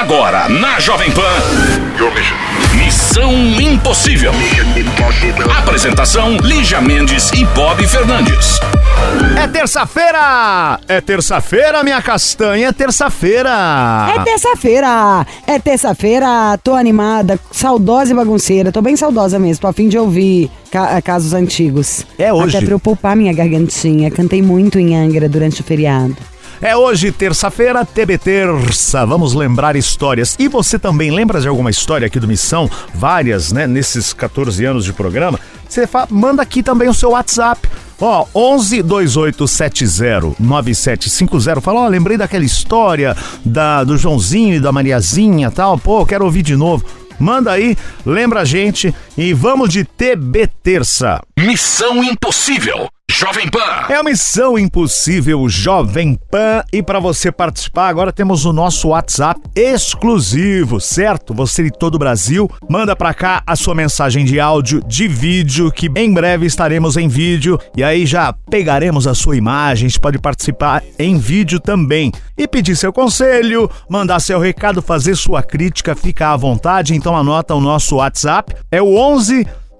Agora, 0.00 0.48
na 0.48 0.80
Jovem 0.80 1.10
Pan. 1.10 1.20
Missão 2.74 3.34
Impossível. 3.60 4.32
Apresentação: 5.58 6.38
Lígia 6.38 6.80
Mendes 6.80 7.30
e 7.32 7.44
Bob 7.44 7.86
Fernandes. 7.86 8.58
É 9.38 9.46
terça-feira! 9.46 10.80
É 10.88 11.02
terça-feira, 11.02 11.84
minha 11.84 12.00
castanha, 12.00 12.68
é 12.68 12.72
terça-feira! 12.72 14.10
É 14.16 14.24
terça-feira! 14.24 15.26
É 15.46 15.58
terça-feira, 15.58 16.58
tô 16.64 16.74
animada, 16.74 17.38
saudosa 17.52 18.12
e 18.12 18.14
bagunceira, 18.14 18.72
tô 18.72 18.80
bem 18.80 18.96
saudosa 18.96 19.38
mesmo, 19.38 19.60
tô 19.60 19.68
a 19.68 19.72
fim 19.74 19.86
de 19.86 19.98
ouvir 19.98 20.50
ca 20.72 21.02
casos 21.02 21.34
antigos. 21.34 22.06
É 22.18 22.32
hoje. 22.32 22.56
Até 22.56 22.64
pra 22.64 22.74
eu 22.74 22.80
poupar 22.80 23.14
minha 23.14 23.34
gargantinha, 23.34 24.10
cantei 24.10 24.40
muito 24.40 24.78
em 24.78 24.96
Angra 24.96 25.28
durante 25.28 25.60
o 25.60 25.64
feriado. 25.64 26.16
É 26.62 26.76
hoje, 26.76 27.10
terça-feira, 27.10 27.86
TB 27.86 28.18
Terça. 28.18 29.06
Vamos 29.06 29.32
lembrar 29.32 29.76
histórias. 29.76 30.36
E 30.38 30.46
você 30.46 30.78
também 30.78 31.10
lembra 31.10 31.40
de 31.40 31.48
alguma 31.48 31.70
história 31.70 32.06
aqui 32.06 32.20
do 32.20 32.28
Missão? 32.28 32.70
Várias, 32.92 33.50
né? 33.50 33.66
Nesses 33.66 34.12
14 34.12 34.62
anos 34.66 34.84
de 34.84 34.92
programa. 34.92 35.40
Você 35.66 35.88
manda 36.10 36.42
aqui 36.42 36.62
também 36.62 36.86
o 36.86 36.92
seu 36.92 37.12
WhatsApp. 37.12 37.66
Ó, 37.98 38.26
11 38.34 38.82
2870 38.82 40.36
9750. 40.38 41.62
Fala, 41.62 41.80
ó, 41.80 41.88
lembrei 41.88 42.18
daquela 42.18 42.44
história 42.44 43.16
da, 43.42 43.82
do 43.82 43.96
Joãozinho 43.96 44.56
e 44.56 44.60
da 44.60 44.70
Mariazinha 44.70 45.50
tal. 45.50 45.78
Pô, 45.78 46.04
quero 46.04 46.26
ouvir 46.26 46.42
de 46.42 46.56
novo. 46.56 46.84
Manda 47.18 47.52
aí, 47.52 47.76
lembra 48.04 48.40
a 48.40 48.44
gente 48.44 48.94
e 49.20 49.34
vamos 49.34 49.68
de 49.68 49.84
TB 49.84 50.48
Terça. 50.62 51.20
Missão 51.38 52.02
Impossível. 52.02 52.88
Jovem 53.12 53.50
Pan. 53.50 53.86
É 53.90 53.96
a 53.96 54.02
Missão 54.02 54.58
Impossível 54.58 55.46
Jovem 55.46 56.18
Pan 56.30 56.62
e 56.72 56.82
para 56.82 57.00
você 57.00 57.30
participar 57.30 57.88
agora 57.88 58.12
temos 58.12 58.46
o 58.46 58.52
nosso 58.52 58.88
WhatsApp 58.88 59.38
exclusivo, 59.54 60.80
certo? 60.80 61.34
Você 61.34 61.64
de 61.64 61.70
todo 61.70 61.96
o 61.96 61.98
Brasil, 61.98 62.48
manda 62.66 62.96
para 62.96 63.12
cá 63.12 63.42
a 63.46 63.56
sua 63.56 63.74
mensagem 63.74 64.24
de 64.24 64.40
áudio, 64.40 64.80
de 64.86 65.06
vídeo, 65.06 65.70
que 65.70 65.90
em 65.96 66.14
breve 66.14 66.46
estaremos 66.46 66.96
em 66.96 67.08
vídeo 67.08 67.58
e 67.76 67.84
aí 67.84 68.06
já 68.06 68.32
pegaremos 68.32 69.06
a 69.06 69.14
sua 69.14 69.36
imagem, 69.36 69.90
você 69.90 70.00
pode 70.00 70.18
participar 70.18 70.82
em 70.98 71.18
vídeo 71.18 71.60
também. 71.60 72.12
E 72.38 72.48
pedir 72.48 72.74
seu 72.74 72.90
conselho, 72.90 73.70
mandar 73.86 74.20
seu 74.20 74.38
recado, 74.38 74.80
fazer 74.80 75.14
sua 75.14 75.42
crítica, 75.42 75.94
fica 75.94 76.28
à 76.28 76.36
vontade, 76.36 76.94
então 76.94 77.14
anota 77.14 77.54
o 77.54 77.60
nosso 77.60 77.96
WhatsApp, 77.96 78.54
é 78.70 78.80
o 78.80 78.96
11 78.96 79.09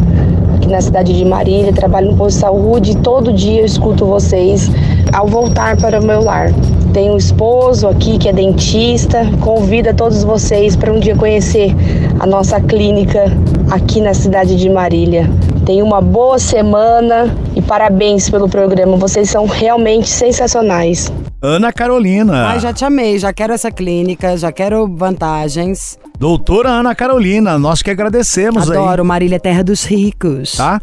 aqui 0.68 0.74
na 0.74 0.82
cidade 0.82 1.18
de 1.18 1.24
Marília, 1.24 1.72
trabalho 1.72 2.12
no 2.12 2.18
posto 2.18 2.36
de 2.36 2.42
saúde 2.42 2.98
todo 2.98 3.32
dia 3.32 3.62
eu 3.62 3.66
escuto 3.66 4.06
vocês 4.06 4.70
ao 5.14 5.26
voltar 5.26 5.78
para 5.78 6.02
o 6.02 6.04
meu 6.04 6.22
lar. 6.22 6.52
Tenho 6.94 7.14
um 7.14 7.18
esposo 7.18 7.88
aqui 7.88 8.18
que 8.18 8.28
é 8.28 8.34
dentista, 8.34 9.22
convido 9.40 9.90
a 9.90 9.94
todos 9.94 10.24
vocês 10.24 10.76
para 10.76 10.92
um 10.92 11.00
dia 11.00 11.16
conhecer 11.16 11.74
a 12.20 12.26
nossa 12.26 12.60
clínica 12.60 13.26
aqui 13.72 14.02
na 14.02 14.14
cidade 14.14 14.56
de 14.58 14.70
Marília. 14.70 15.30
Tenha 15.66 15.84
uma 15.84 16.02
boa 16.02 16.38
semana 16.38 17.34
e 17.56 17.62
parabéns 17.62 18.30
pelo 18.30 18.50
programa, 18.50 18.98
vocês 18.98 19.30
são 19.30 19.46
realmente 19.46 20.10
sensacionais. 20.10 21.12
Ana 21.42 21.72
Carolina. 21.72 22.48
Ai, 22.48 22.60
já 22.60 22.74
te 22.74 22.84
amei, 22.84 23.20
já 23.20 23.32
quero 23.32 23.54
essa 23.54 23.70
clínica, 23.70 24.36
já 24.36 24.52
quero 24.52 24.88
vantagens. 24.88 26.00
Doutora 26.18 26.70
Ana 26.70 26.96
Carolina, 26.96 27.60
nós 27.60 27.84
que 27.84 27.92
agradecemos 27.92 28.64
Adoro, 28.64 28.80
aí. 28.80 28.86
Adoro, 28.86 29.06
Marília 29.06 29.40
Terra 29.40 29.64
dos 29.64 29.86
Ricos. 29.86 30.54
Tá? 30.54 30.82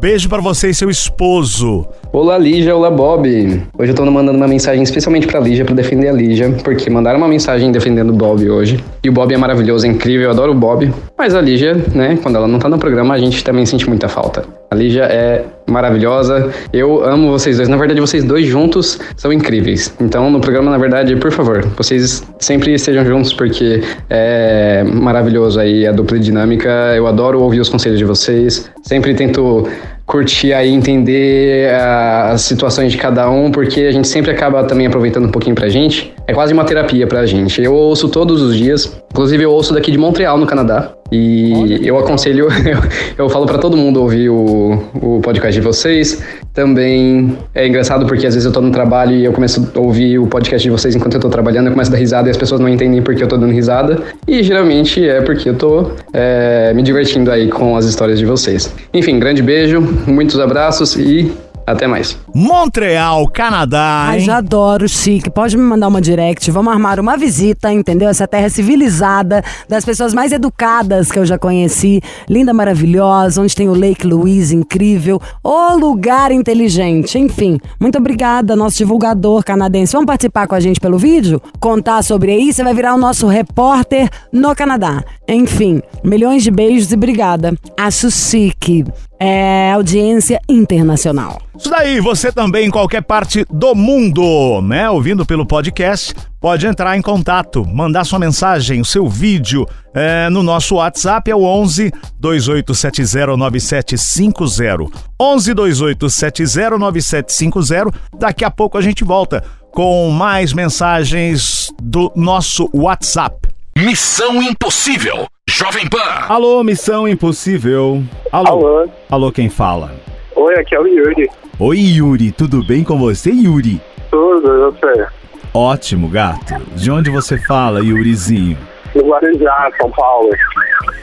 Beijo 0.00 0.28
para 0.28 0.42
você 0.42 0.70
e 0.70 0.74
seu 0.74 0.90
esposo. 0.90 1.86
Olá, 2.14 2.38
Lígia. 2.38 2.76
Olá, 2.76 2.92
Bob. 2.92 3.28
Hoje 3.76 3.90
eu 3.90 3.96
tô 3.96 4.04
mandando 4.08 4.38
uma 4.38 4.46
mensagem 4.46 4.84
especialmente 4.84 5.26
pra 5.26 5.40
Lígia, 5.40 5.64
pra 5.64 5.74
defender 5.74 6.08
a 6.08 6.12
Lígia, 6.12 6.48
porque 6.62 6.88
mandaram 6.88 7.18
uma 7.18 7.26
mensagem 7.26 7.72
defendendo 7.72 8.10
o 8.10 8.12
Bob 8.12 8.48
hoje. 8.48 8.78
E 9.02 9.08
o 9.08 9.12
Bob 9.12 9.34
é 9.34 9.36
maravilhoso, 9.36 9.84
é 9.84 9.88
incrível, 9.88 10.26
eu 10.26 10.30
adoro 10.30 10.52
o 10.52 10.54
Bob. 10.54 10.94
Mas 11.18 11.34
a 11.34 11.40
Lígia, 11.40 11.74
né, 11.92 12.16
quando 12.22 12.36
ela 12.36 12.46
não 12.46 12.60
tá 12.60 12.68
no 12.68 12.78
programa, 12.78 13.14
a 13.14 13.18
gente 13.18 13.42
também 13.42 13.66
sente 13.66 13.88
muita 13.88 14.08
falta. 14.08 14.44
A 14.70 14.76
Lígia 14.76 15.02
é 15.06 15.44
maravilhosa. 15.68 16.52
Eu 16.72 17.04
amo 17.04 17.32
vocês 17.32 17.56
dois. 17.56 17.68
Na 17.68 17.76
verdade, 17.76 18.00
vocês 18.00 18.22
dois 18.22 18.46
juntos 18.46 19.00
são 19.16 19.32
incríveis. 19.32 19.92
Então, 20.00 20.30
no 20.30 20.38
programa, 20.38 20.70
na 20.70 20.78
verdade, 20.78 21.16
por 21.16 21.32
favor, 21.32 21.66
vocês 21.76 22.22
sempre 22.38 22.74
estejam 22.74 23.04
juntos 23.04 23.32
porque 23.32 23.82
é 24.08 24.84
maravilhoso 24.84 25.58
aí 25.58 25.84
a 25.84 25.90
dupla 25.90 26.16
dinâmica. 26.20 26.68
Eu 26.94 27.08
adoro 27.08 27.40
ouvir 27.40 27.58
os 27.58 27.68
conselhos 27.68 27.98
de 27.98 28.04
vocês. 28.04 28.70
Sempre 28.84 29.14
tento 29.14 29.66
curtir 30.06 30.52
aí, 30.52 30.70
entender 30.70 31.70
uh, 31.72 32.32
as 32.32 32.42
situações 32.42 32.92
de 32.92 32.98
cada 32.98 33.28
um, 33.28 33.50
porque 33.50 33.80
a 33.80 33.92
gente 33.92 34.06
sempre 34.06 34.30
acaba 34.30 34.64
também 34.64 34.86
aproveitando 34.86 35.26
um 35.26 35.30
pouquinho 35.30 35.56
pra 35.56 35.68
gente. 35.68 36.13
É 36.26 36.32
quase 36.32 36.52
uma 36.54 36.64
terapia 36.64 37.06
pra 37.06 37.26
gente. 37.26 37.62
Eu 37.62 37.74
ouço 37.74 38.08
todos 38.08 38.40
os 38.40 38.56
dias, 38.56 39.00
inclusive 39.12 39.44
eu 39.44 39.50
ouço 39.50 39.74
daqui 39.74 39.90
de 39.90 39.98
Montreal, 39.98 40.38
no 40.38 40.46
Canadá. 40.46 40.92
E 41.12 41.52
Olha, 41.54 41.86
eu 41.86 41.98
aconselho, 41.98 42.48
eu, 42.64 42.78
eu 43.24 43.28
falo 43.28 43.44
para 43.44 43.58
todo 43.58 43.76
mundo 43.76 44.00
ouvir 44.00 44.30
o, 44.30 44.82
o 44.94 45.20
podcast 45.20 45.60
de 45.60 45.64
vocês. 45.64 46.22
Também 46.54 47.36
é 47.54 47.66
engraçado 47.66 48.06
porque 48.06 48.26
às 48.26 48.34
vezes 48.34 48.46
eu 48.46 48.52
tô 48.52 48.62
no 48.62 48.70
trabalho 48.70 49.14
e 49.14 49.24
eu 49.24 49.32
começo 49.32 49.70
a 49.74 49.78
ouvir 49.78 50.18
o 50.18 50.26
podcast 50.26 50.62
de 50.62 50.70
vocês 50.70 50.96
enquanto 50.96 51.14
eu 51.14 51.20
tô 51.20 51.28
trabalhando, 51.28 51.66
eu 51.66 51.72
começo 51.72 51.90
a 51.90 51.92
dar 51.92 51.98
risada 51.98 52.28
e 52.28 52.30
as 52.30 52.36
pessoas 52.36 52.60
não 52.60 52.68
entendem 52.68 53.02
porque 53.02 53.22
eu 53.22 53.28
tô 53.28 53.36
dando 53.36 53.52
risada. 53.52 54.02
E 54.26 54.42
geralmente 54.42 55.06
é 55.06 55.20
porque 55.20 55.50
eu 55.50 55.54
tô 55.54 55.90
é, 56.12 56.72
me 56.74 56.82
divertindo 56.82 57.30
aí 57.30 57.50
com 57.50 57.76
as 57.76 57.84
histórias 57.84 58.18
de 58.18 58.24
vocês. 58.24 58.74
Enfim, 58.94 59.18
grande 59.18 59.42
beijo, 59.42 59.80
muitos 60.06 60.40
abraços 60.40 60.96
e 60.96 61.30
até 61.66 61.86
mais. 61.86 62.18
Montreal, 62.34 63.28
Canadá. 63.28 64.06
Ai, 64.08 64.20
já 64.20 64.38
adoro, 64.38 64.88
chique. 64.88 65.30
Pode 65.30 65.56
me 65.56 65.62
mandar 65.62 65.88
uma 65.88 66.00
direct. 66.00 66.50
Vamos 66.50 66.72
armar 66.72 67.00
uma 67.00 67.16
visita, 67.16 67.72
entendeu? 67.72 68.08
Essa 68.08 68.26
terra 68.26 68.48
civilizada, 68.48 69.42
das 69.68 69.84
pessoas 69.84 70.12
mais 70.12 70.32
educadas 70.32 71.10
que 71.10 71.18
eu 71.18 71.24
já 71.24 71.38
conheci. 71.38 72.00
Linda, 72.28 72.52
maravilhosa, 72.52 73.40
onde 73.40 73.54
tem 73.54 73.68
o 73.68 73.74
Lake 73.74 74.06
Louise, 74.06 74.54
incrível. 74.54 75.20
O 75.42 75.76
lugar 75.76 76.30
inteligente. 76.30 77.18
Enfim, 77.18 77.58
muito 77.80 77.98
obrigada, 77.98 78.56
nosso 78.56 78.78
divulgador 78.78 79.42
canadense. 79.44 79.92
Vamos 79.92 80.06
participar 80.06 80.46
com 80.46 80.54
a 80.54 80.60
gente 80.60 80.80
pelo 80.80 80.98
vídeo? 80.98 81.40
Contar 81.60 82.02
sobre 82.02 82.32
aí? 82.32 82.52
Você 82.52 82.62
vai 82.62 82.74
virar 82.74 82.94
o 82.94 82.98
nosso 82.98 83.26
repórter 83.26 84.08
no 84.32 84.54
Canadá. 84.54 85.02
Enfim, 85.26 85.80
milhões 86.02 86.42
de 86.42 86.50
beijos 86.50 86.92
e 86.92 86.94
obrigada. 86.94 87.54
Acho 87.78 88.10
chique. 88.10 88.84
É 89.18 89.72
audiência 89.72 90.40
internacional. 90.48 91.42
Isso 91.56 91.70
daí, 91.70 92.00
você 92.00 92.32
também 92.32 92.66
em 92.66 92.70
qualquer 92.70 93.02
parte 93.02 93.46
do 93.50 93.74
mundo, 93.74 94.60
né? 94.62 94.90
Ouvindo 94.90 95.24
pelo 95.24 95.46
podcast, 95.46 96.12
pode 96.40 96.66
entrar 96.66 96.96
em 96.96 97.02
contato, 97.02 97.64
mandar 97.66 98.04
sua 98.04 98.18
mensagem, 98.18 98.80
o 98.80 98.84
seu 98.84 99.08
vídeo 99.08 99.64
é, 99.94 100.28
no 100.30 100.42
nosso 100.42 100.74
WhatsApp, 100.76 101.30
é 101.30 101.36
o 101.36 101.44
11 101.44 101.92
28709750. 102.20 104.90
11 105.20 105.54
28709750. 105.54 107.94
Daqui 108.18 108.44
a 108.44 108.50
pouco 108.50 108.76
a 108.76 108.82
gente 108.82 109.04
volta 109.04 109.44
com 109.70 110.10
mais 110.10 110.52
mensagens 110.52 111.72
do 111.82 112.10
nosso 112.14 112.68
WhatsApp. 112.72 113.48
Missão 113.76 114.40
Impossível. 114.42 115.26
Jovem 115.48 115.86
Pan. 115.88 115.98
Alô, 116.28 116.64
Missão 116.64 117.06
Impossível. 117.06 118.02
Alô. 118.32 118.48
Alô. 118.48 118.88
Alô, 119.10 119.30
quem 119.32 119.50
fala? 119.50 119.92
Oi, 120.34 120.54
aqui 120.58 120.74
é 120.74 120.80
o 120.80 120.86
Yuri. 120.86 121.28
Oi, 121.58 121.78
Yuri, 121.78 122.32
tudo 122.32 122.64
bem 122.64 122.82
com 122.82 122.98
você, 122.98 123.30
Yuri? 123.30 123.80
Tudo, 124.10 124.48
eu 124.50 124.74
sei. 124.80 125.04
Ótimo, 125.52 126.08
gato. 126.08 126.54
De 126.74 126.90
onde 126.90 127.10
você 127.10 127.36
fala, 127.38 127.80
Yurizinho? 127.80 128.56
No 128.94 129.02
Guarujá, 129.08 129.70
São 129.80 129.90
Paulo. 129.90 130.30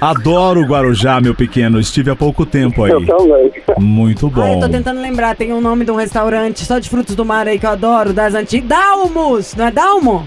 Adoro 0.01 0.61
o 0.61 0.65
Guarujá, 0.65 1.21
meu 1.21 1.35
pequeno. 1.35 1.79
Estive 1.79 2.09
há 2.09 2.15
pouco 2.15 2.43
tempo 2.45 2.83
aí. 2.83 2.91
Eu 2.91 3.05
também. 3.05 3.51
Muito 3.77 4.25
Ah, 4.35 4.39
eu 4.49 4.55
bom. 4.55 4.59
tô 4.61 4.69
tentando 4.69 5.01
lembrar, 5.01 5.35
tem 5.35 5.53
um 5.53 5.61
nome 5.61 5.85
de 5.85 5.91
um 5.91 5.95
restaurante 5.95 6.65
só 6.65 6.79
de 6.79 6.89
frutos 6.89 7.15
do 7.15 7.23
mar 7.23 7.47
aí 7.47 7.59
que 7.59 7.65
eu 7.65 7.69
adoro, 7.71 8.11
das 8.11 8.33
antigas. 8.33 8.67
Dalmos! 8.67 9.55
Não 9.55 9.67
é 9.67 9.71
Dalmo? 9.71 10.25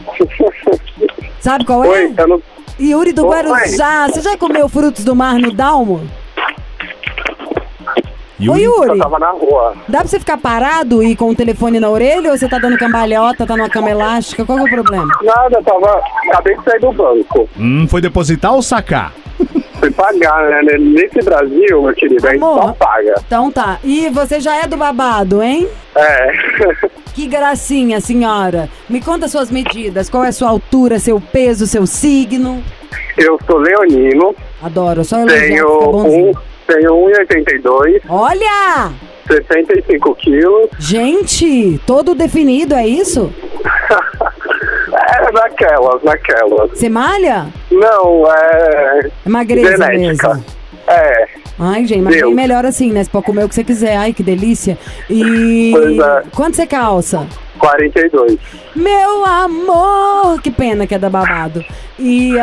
Sabe 1.41 1.65
qual 1.65 1.85
é? 1.85 1.89
Oi, 1.89 2.15
eu 2.17 2.29
não... 2.29 2.43
Yuri 2.81 3.13
do 3.13 3.27
Oi. 3.27 3.29
Guarujá. 3.29 4.09
Você 4.09 4.21
já 4.21 4.37
comeu 4.37 4.69
frutos 4.69 5.05
do 5.05 5.15
mar 5.15 5.39
no 5.39 5.53
Dalmo? 5.53 6.01
Ô, 8.41 8.57
Yuri, 8.57 8.63
Eu 8.65 8.73
Yuri, 8.87 8.99
tava 8.99 9.19
na 9.19 9.31
rua. 9.31 9.75
dá 9.89 10.01
pra 10.01 10.09
você 10.09 10.19
ficar 10.19 10.37
parado 10.37 11.03
e 11.03 11.15
com 11.17 11.31
o 11.31 11.35
telefone 11.37 11.79
na 11.81 11.89
orelha 11.89 12.31
ou 12.33 12.37
você 12.37 12.49
tá 12.49 12.59
dando 12.59 12.77
cambalhota, 12.77 13.47
tá 13.47 13.57
numa 13.57 13.71
cama 13.71 13.91
elástica? 13.91 14.45
Qual 14.45 14.59
que 14.59 14.65
é 14.65 14.67
o 14.67 14.71
problema? 14.71 15.07
Nada, 15.23 15.57
eu 15.59 15.63
tava... 15.63 16.03
Acabei 16.29 16.57
de 16.57 16.65
sair 16.65 16.81
do 16.81 16.93
banco. 16.93 17.49
hum, 17.59 17.87
foi 17.89 18.01
depositar 18.01 18.53
ou 18.53 18.61
sacar? 18.61 19.13
Pagar, 19.97 20.63
né? 20.63 20.77
Nesse 20.79 21.21
Brasil, 21.23 21.83
meu 21.83 21.95
querido, 21.95 22.27
a 22.27 22.33
gente 22.33 22.43
Amor. 22.43 22.63
só 22.63 22.73
paga. 22.73 23.15
Então 23.27 23.51
tá. 23.51 23.79
E 23.85 24.09
você 24.11 24.41
já 24.41 24.57
é 24.57 24.67
do 24.67 24.77
babado, 24.77 25.43
hein? 25.43 25.69
É. 25.97 26.33
Que 27.15 27.29
gracinha, 27.29 28.01
senhora. 28.01 28.69
Me 28.89 29.01
conta 29.01 29.29
suas 29.29 29.49
medidas. 29.49 30.11
Qual 30.11 30.25
é 30.25 30.29
a 30.31 30.33
sua 30.33 30.49
altura, 30.49 30.99
seu 30.99 31.21
peso, 31.21 31.65
seu 31.65 31.87
signo? 31.87 32.61
eu 33.17 33.39
sou 33.47 33.59
leonino, 33.59 34.35
Adoro, 34.63 35.05
só 35.05 35.19
elogiar, 35.21 35.41
tenho 35.41 35.97
um... 35.97 36.33
Tenho 36.67 36.93
1,82, 36.93 38.01
Olha! 38.09 38.91
65 39.31 40.15
quilos. 40.17 40.71
Gente, 40.79 41.79
todo 41.87 42.15
definido, 42.15 42.75
é 42.75 42.87
isso? 42.87 43.33
É, 45.27 45.33
naquelas, 45.33 46.03
naquelas. 46.03 46.71
Você 46.71 46.89
malha? 46.89 47.47
Não, 47.71 48.25
é... 48.31 49.11
É 49.25 49.29
magreza 49.29 49.87
Genética. 49.87 50.29
mesmo. 50.35 50.45
É, 50.87 51.27
Ai, 51.59 51.87
gente, 51.87 52.03
mas 52.03 52.15
Deus. 52.15 52.27
bem 52.27 52.35
melhor 52.35 52.67
assim, 52.67 52.93
né? 52.93 53.03
Você 53.05 53.11
pode 53.11 53.25
comer 53.27 53.45
o 53.45 53.49
que 53.49 53.55
você 53.55 53.65
quiser. 53.65 53.97
Ai, 53.97 54.13
que 54.13 54.23
delícia. 54.23 54.77
E. 55.09 55.71
Pois 55.73 55.99
é. 55.99 56.23
Quanto 56.35 56.57
você 56.57 56.67
calça? 56.67 57.27
42. 57.59 58.37
Meu 58.75 59.25
amor! 59.25 60.43
Que 60.43 60.51
pena 60.51 60.87
que 60.87 60.95
é 60.95 60.99
da 60.99 61.09
babado. 61.09 61.65
E 61.99 62.37
é- 62.37 62.43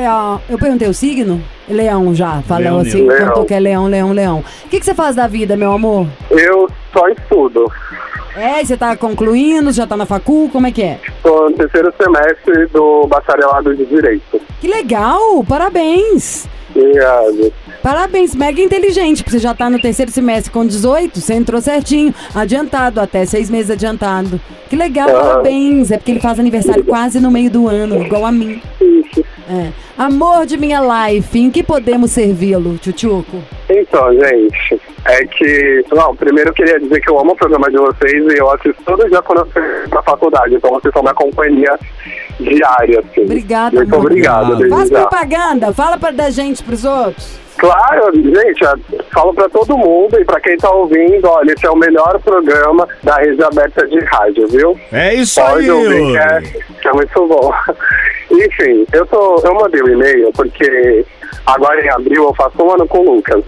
é- 0.00 0.04
é- 0.04 0.38
eu 0.48 0.58
perguntei 0.58 0.88
o 0.88 0.94
signo? 0.94 1.40
Leão 1.68 2.14
já. 2.14 2.42
Falou 2.48 2.80
assim, 2.80 3.06
leão. 3.06 3.28
contou 3.28 3.44
que 3.44 3.54
é 3.54 3.60
leão, 3.60 3.86
leão, 3.86 4.12
leão. 4.12 4.42
O 4.64 4.68
que, 4.68 4.80
que 4.80 4.84
você 4.86 4.94
faz 4.94 5.14
da 5.14 5.26
vida, 5.26 5.54
meu 5.56 5.70
amor? 5.72 6.06
Eu 6.30 6.68
só 6.92 7.06
estudo. 7.08 7.70
É, 8.36 8.64
você 8.64 8.76
tá 8.76 8.96
concluindo, 8.96 9.70
já 9.72 9.86
tá 9.86 9.96
na 9.96 10.06
facul, 10.06 10.48
como 10.50 10.66
é 10.66 10.72
que 10.72 10.82
é? 10.82 10.98
Estou 11.16 11.50
no 11.50 11.56
terceiro 11.56 11.92
semestre 12.00 12.66
do 12.66 13.06
bacharelado 13.06 13.74
de 13.76 13.84
Direito. 13.86 14.40
Que 14.60 14.66
legal! 14.66 15.44
Parabéns! 15.48 16.48
Obrigado. 16.74 17.52
Parabéns, 17.80 18.34
mega 18.34 18.60
inteligente, 18.60 19.22
porque 19.22 19.36
você 19.38 19.42
já 19.42 19.54
tá 19.54 19.70
no 19.70 19.80
terceiro 19.80 20.10
semestre 20.10 20.50
com 20.50 20.66
18, 20.66 21.20
você 21.20 21.34
entrou 21.34 21.60
certinho, 21.60 22.12
adiantado, 22.34 23.00
até 23.00 23.24
seis 23.24 23.48
meses 23.48 23.70
adiantado. 23.70 24.40
Que 24.68 24.74
legal, 24.74 25.08
Ah. 25.10 25.20
parabéns. 25.20 25.92
É 25.92 25.96
porque 25.98 26.10
ele 26.10 26.20
faz 26.20 26.40
aniversário 26.40 26.84
quase 26.84 27.20
no 27.20 27.30
meio 27.30 27.48
do 27.50 27.68
ano, 27.68 28.02
igual 28.04 28.26
a 28.26 28.32
mim. 28.32 28.60
Isso. 28.80 29.24
É. 29.48 29.68
Amor 29.96 30.46
de 30.46 30.56
minha 30.56 30.80
life, 31.06 31.38
em 31.38 31.50
que 31.50 31.62
podemos 31.62 32.10
servi-lo, 32.10 32.76
Tchutchuco? 32.78 33.38
Então, 33.80 34.12
gente, 34.14 34.80
é 35.06 35.24
que. 35.26 35.84
Não, 35.92 36.14
primeiro 36.14 36.50
eu 36.50 36.54
queria 36.54 36.78
dizer 36.78 37.00
que 37.00 37.10
eu 37.10 37.18
amo 37.18 37.32
o 37.32 37.36
programa 37.36 37.70
de 37.70 37.76
vocês 37.76 38.32
e 38.32 38.38
eu 38.38 38.50
assisto 38.50 38.82
todo 38.84 39.08
dia 39.08 39.20
quando 39.22 39.40
eu 39.54 39.88
na 39.90 40.02
faculdade. 40.02 40.54
Então 40.54 40.70
vocês 40.70 40.92
são 40.92 41.02
minha 41.02 41.14
companhia 41.14 41.78
diária, 42.40 43.00
assim. 43.00 43.22
Obrigada, 43.22 43.76
Muito 43.76 43.94
amor. 43.94 44.06
obrigado, 44.06 44.68
Faz 44.68 44.88
já. 44.88 45.00
propaganda, 45.00 45.72
fala 45.72 45.98
pra, 45.98 46.10
da 46.10 46.30
gente 46.30 46.62
pros 46.62 46.84
outros. 46.84 47.42
Claro, 47.56 48.12
gente, 48.12 48.62
eu 48.64 49.04
falo 49.12 49.32
pra 49.32 49.48
todo 49.48 49.78
mundo 49.78 50.20
e 50.20 50.24
pra 50.24 50.40
quem 50.40 50.56
tá 50.56 50.70
ouvindo, 50.70 51.26
olha, 51.28 51.52
esse 51.52 51.64
é 51.64 51.70
o 51.70 51.76
melhor 51.76 52.18
programa 52.20 52.86
da 53.02 53.16
rede 53.16 53.42
aberta 53.44 53.86
de 53.86 53.98
rádio, 54.00 54.48
viu? 54.48 54.78
É 54.92 55.14
isso 55.14 55.40
Pode 55.40 55.60
aí, 55.62 55.70
ouvir, 55.70 56.12
que 56.12 56.18
é, 56.18 56.40
que 56.82 56.88
é 56.88 56.92
muito 56.92 57.26
bom. 57.28 57.52
Enfim, 58.32 58.84
eu, 58.92 59.06
tô, 59.06 59.40
eu 59.44 59.54
mandei 59.54 59.80
um 59.82 59.88
e-mail 59.88 60.32
porque 60.32 61.04
agora 61.46 61.80
em 61.80 61.88
abril 61.90 62.24
eu 62.24 62.34
faço 62.34 62.60
um 62.60 62.72
ano 62.72 62.88
com 62.88 62.98
o 62.98 63.14
Lucas. 63.14 63.44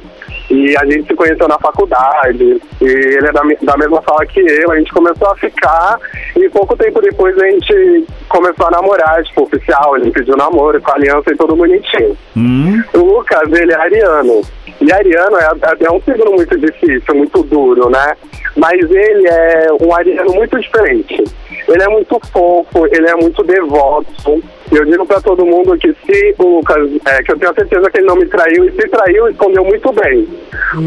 E 0.48 0.76
a 0.76 0.84
gente 0.84 1.06
se 1.08 1.14
conheceu 1.14 1.48
na 1.48 1.58
faculdade, 1.58 2.60
e 2.80 2.84
ele 2.84 3.26
é 3.26 3.32
da, 3.32 3.42
da 3.62 3.76
mesma 3.76 4.00
sala 4.02 4.24
que 4.26 4.40
eu, 4.40 4.70
a 4.70 4.76
gente 4.78 4.92
começou 4.92 5.28
a 5.28 5.36
ficar, 5.36 5.98
e 6.36 6.48
pouco 6.50 6.76
tempo 6.76 7.00
depois 7.00 7.36
a 7.36 7.46
gente 7.46 8.06
começou 8.28 8.66
a 8.66 8.70
namorar, 8.70 9.22
tipo, 9.24 9.42
oficial, 9.42 9.96
ele 9.96 10.10
pediu 10.10 10.36
namoro 10.36 10.80
com 10.80 10.92
aliança 10.92 11.32
e 11.32 11.36
tudo 11.36 11.56
bonitinho. 11.56 12.16
Hum, 12.36 12.82
O 12.94 12.98
Lucas, 12.98 13.50
ele 13.52 13.72
é 13.72 13.76
ariano. 13.76 14.42
E 14.86 14.92
ariano 14.92 15.36
é, 15.36 15.84
é 15.84 15.90
um 15.90 16.00
signo 16.00 16.30
muito 16.30 16.56
difícil, 16.56 17.12
muito 17.12 17.42
duro, 17.42 17.90
né? 17.90 18.16
Mas 18.54 18.80
ele 18.88 19.28
é 19.28 19.66
um 19.80 19.92
ariano 19.92 20.32
muito 20.32 20.60
diferente. 20.60 21.24
Ele 21.66 21.82
é 21.82 21.88
muito 21.88 22.20
fofo, 22.32 22.86
ele 22.86 23.08
é 23.08 23.16
muito 23.16 23.42
devoto. 23.42 24.40
Eu 24.70 24.84
digo 24.84 25.04
pra 25.04 25.20
todo 25.20 25.44
mundo 25.44 25.76
que 25.76 25.92
se 26.04 26.34
o 26.38 26.58
Lucas, 26.58 26.88
é, 27.04 27.20
que 27.20 27.32
eu 27.32 27.38
tenho 27.38 27.54
certeza 27.54 27.90
que 27.90 27.98
ele 27.98 28.06
não 28.06 28.14
me 28.14 28.26
traiu, 28.26 28.64
e 28.64 28.70
se 28.70 28.88
traiu, 28.88 29.28
escondeu 29.28 29.64
muito 29.64 29.92
bem. 29.92 30.28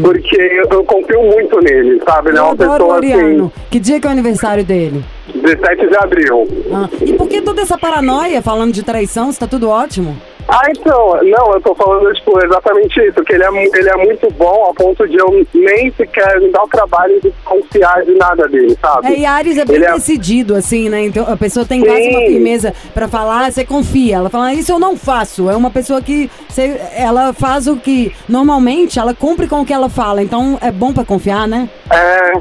Porque 0.02 0.36
eu, 0.36 0.68
eu 0.70 0.84
confio 0.84 1.22
muito 1.22 1.60
nele, 1.60 2.00
sabe? 2.02 2.30
Ele 2.30 2.38
é 2.38 2.42
uma 2.42 2.56
pessoa 2.56 2.96
Ariano. 2.96 3.52
Que 3.70 3.78
dia 3.78 4.00
que 4.00 4.06
é 4.06 4.08
o 4.08 4.12
aniversário 4.12 4.64
dele? 4.64 5.04
assim, 5.28 5.42
17 5.42 5.86
de 5.88 5.96
abril. 5.96 6.48
Ah, 6.72 6.88
e 7.04 7.12
por 7.12 7.28
que 7.28 7.42
toda 7.42 7.60
essa 7.60 7.76
paranoia 7.76 8.40
falando 8.40 8.72
de 8.72 8.82
traição? 8.82 9.28
Está 9.28 9.46
tudo 9.46 9.68
ótimo? 9.68 10.16
Ah, 10.52 10.62
então, 10.68 11.16
não, 11.22 11.52
eu 11.54 11.60
tô 11.60 11.74
falando, 11.76 12.12
tipo, 12.14 12.44
exatamente 12.44 13.00
isso, 13.00 13.22
que 13.22 13.32
ele 13.34 13.44
é, 13.44 13.48
ele 13.78 13.88
é 13.88 13.96
muito 13.96 14.28
bom 14.32 14.68
a 14.70 14.74
ponto 14.74 15.06
de 15.06 15.16
eu 15.16 15.46
nem 15.54 15.92
sequer 15.92 16.40
me 16.40 16.50
dar 16.50 16.64
o 16.64 16.68
trabalho 16.68 17.20
de 17.20 17.32
confiar 17.44 18.04
de 18.04 18.14
nada 18.16 18.48
dele, 18.48 18.76
sabe? 18.80 19.06
É, 19.14 19.18
e 19.20 19.24
Ares 19.26 19.56
é 19.56 19.64
bem 19.64 19.76
Ele 19.76 19.84
é- 19.86 19.92
decidido, 19.92 20.56
assim, 20.56 20.88
né? 20.88 21.04
Então 21.06 21.24
a 21.32 21.36
pessoa 21.36 21.64
tem 21.64 21.80
quase 21.84 22.08
uma 22.08 22.20
firmeza 22.20 22.74
pra 22.92 23.06
falar, 23.06 23.52
você 23.52 23.64
confia. 23.64 24.16
Ela 24.16 24.28
fala, 24.28 24.46
"Ah, 24.46 24.54
isso 24.54 24.72
eu 24.72 24.78
não 24.80 24.96
faço. 24.96 25.48
É 25.48 25.54
uma 25.54 25.70
pessoa 25.70 26.02
que 26.02 26.28
você- 26.48 26.80
ela 26.96 27.32
faz 27.32 27.68
o 27.68 27.76
que 27.76 28.12
normalmente 28.28 28.98
ela 28.98 29.14
cumpre 29.14 29.46
com 29.46 29.60
o 29.60 29.64
que 29.64 29.72
ela 29.72 29.88
fala. 29.88 30.20
Então 30.22 30.58
é 30.60 30.72
bom 30.72 30.92
pra 30.92 31.04
confiar, 31.04 31.46
né? 31.46 31.68
É, 31.92 32.32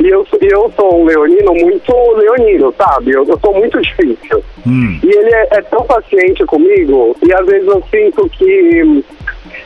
e 0.00 0.08
eu, 0.08 0.24
sou- 0.26 0.38
eu 0.42 0.72
sou 0.76 1.00
um 1.00 1.04
leonino 1.04 1.52
muito 1.54 1.92
leonino, 2.16 2.74
sabe? 2.76 3.12
Eu, 3.12 3.24
eu 3.26 3.38
sou 3.38 3.54
muito 3.54 3.80
difícil. 3.80 4.42
hum. 4.66 4.98
E 5.02 5.08
ele 5.08 5.34
é, 5.34 5.48
é 5.52 5.62
tão 5.62 5.84
paciente 5.84 6.44
comigo, 6.46 7.16
e 7.26 7.32
às 7.32 7.46
vezes 7.46 7.68
eu 7.68 7.82
sinto 7.90 8.28
que 8.30 9.04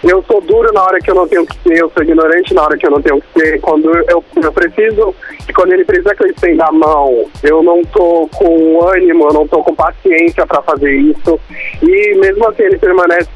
eu 0.04 0.22
sou 0.24 0.40
duro 0.40 0.72
na 0.72 0.82
hora 0.82 0.98
que 1.00 1.10
eu 1.10 1.14
não 1.14 1.26
tenho 1.26 1.46
que 1.46 1.56
ser, 1.62 1.78
eu 1.80 1.90
sou 1.90 2.02
ignorante 2.02 2.52
na 2.54 2.62
hora 2.62 2.76
que 2.76 2.86
eu 2.86 2.90
não 2.90 3.00
tenho 3.02 3.20
que 3.20 3.40
ser. 3.40 3.60
Quando 3.60 3.90
eu, 4.08 4.22
eu 4.42 4.52
preciso, 4.52 5.14
e 5.48 5.52
quando 5.52 5.72
ele 5.72 5.84
precisa 5.84 6.14
que 6.14 6.24
eu 6.24 6.30
estenda 6.30 6.64
a 6.66 6.72
mão, 6.72 7.24
eu 7.42 7.62
não 7.62 7.82
tô 7.84 8.28
com 8.34 8.86
ânimo, 8.88 9.28
eu 9.28 9.32
não 9.32 9.48
tô 9.48 9.62
com 9.62 9.74
paciência 9.74 10.46
pra 10.46 10.62
fazer 10.62 10.92
isso. 10.94 11.38
E 11.82 12.14
mesmo 12.16 12.48
assim 12.48 12.62
ele 12.64 12.78
permanece 12.78 13.28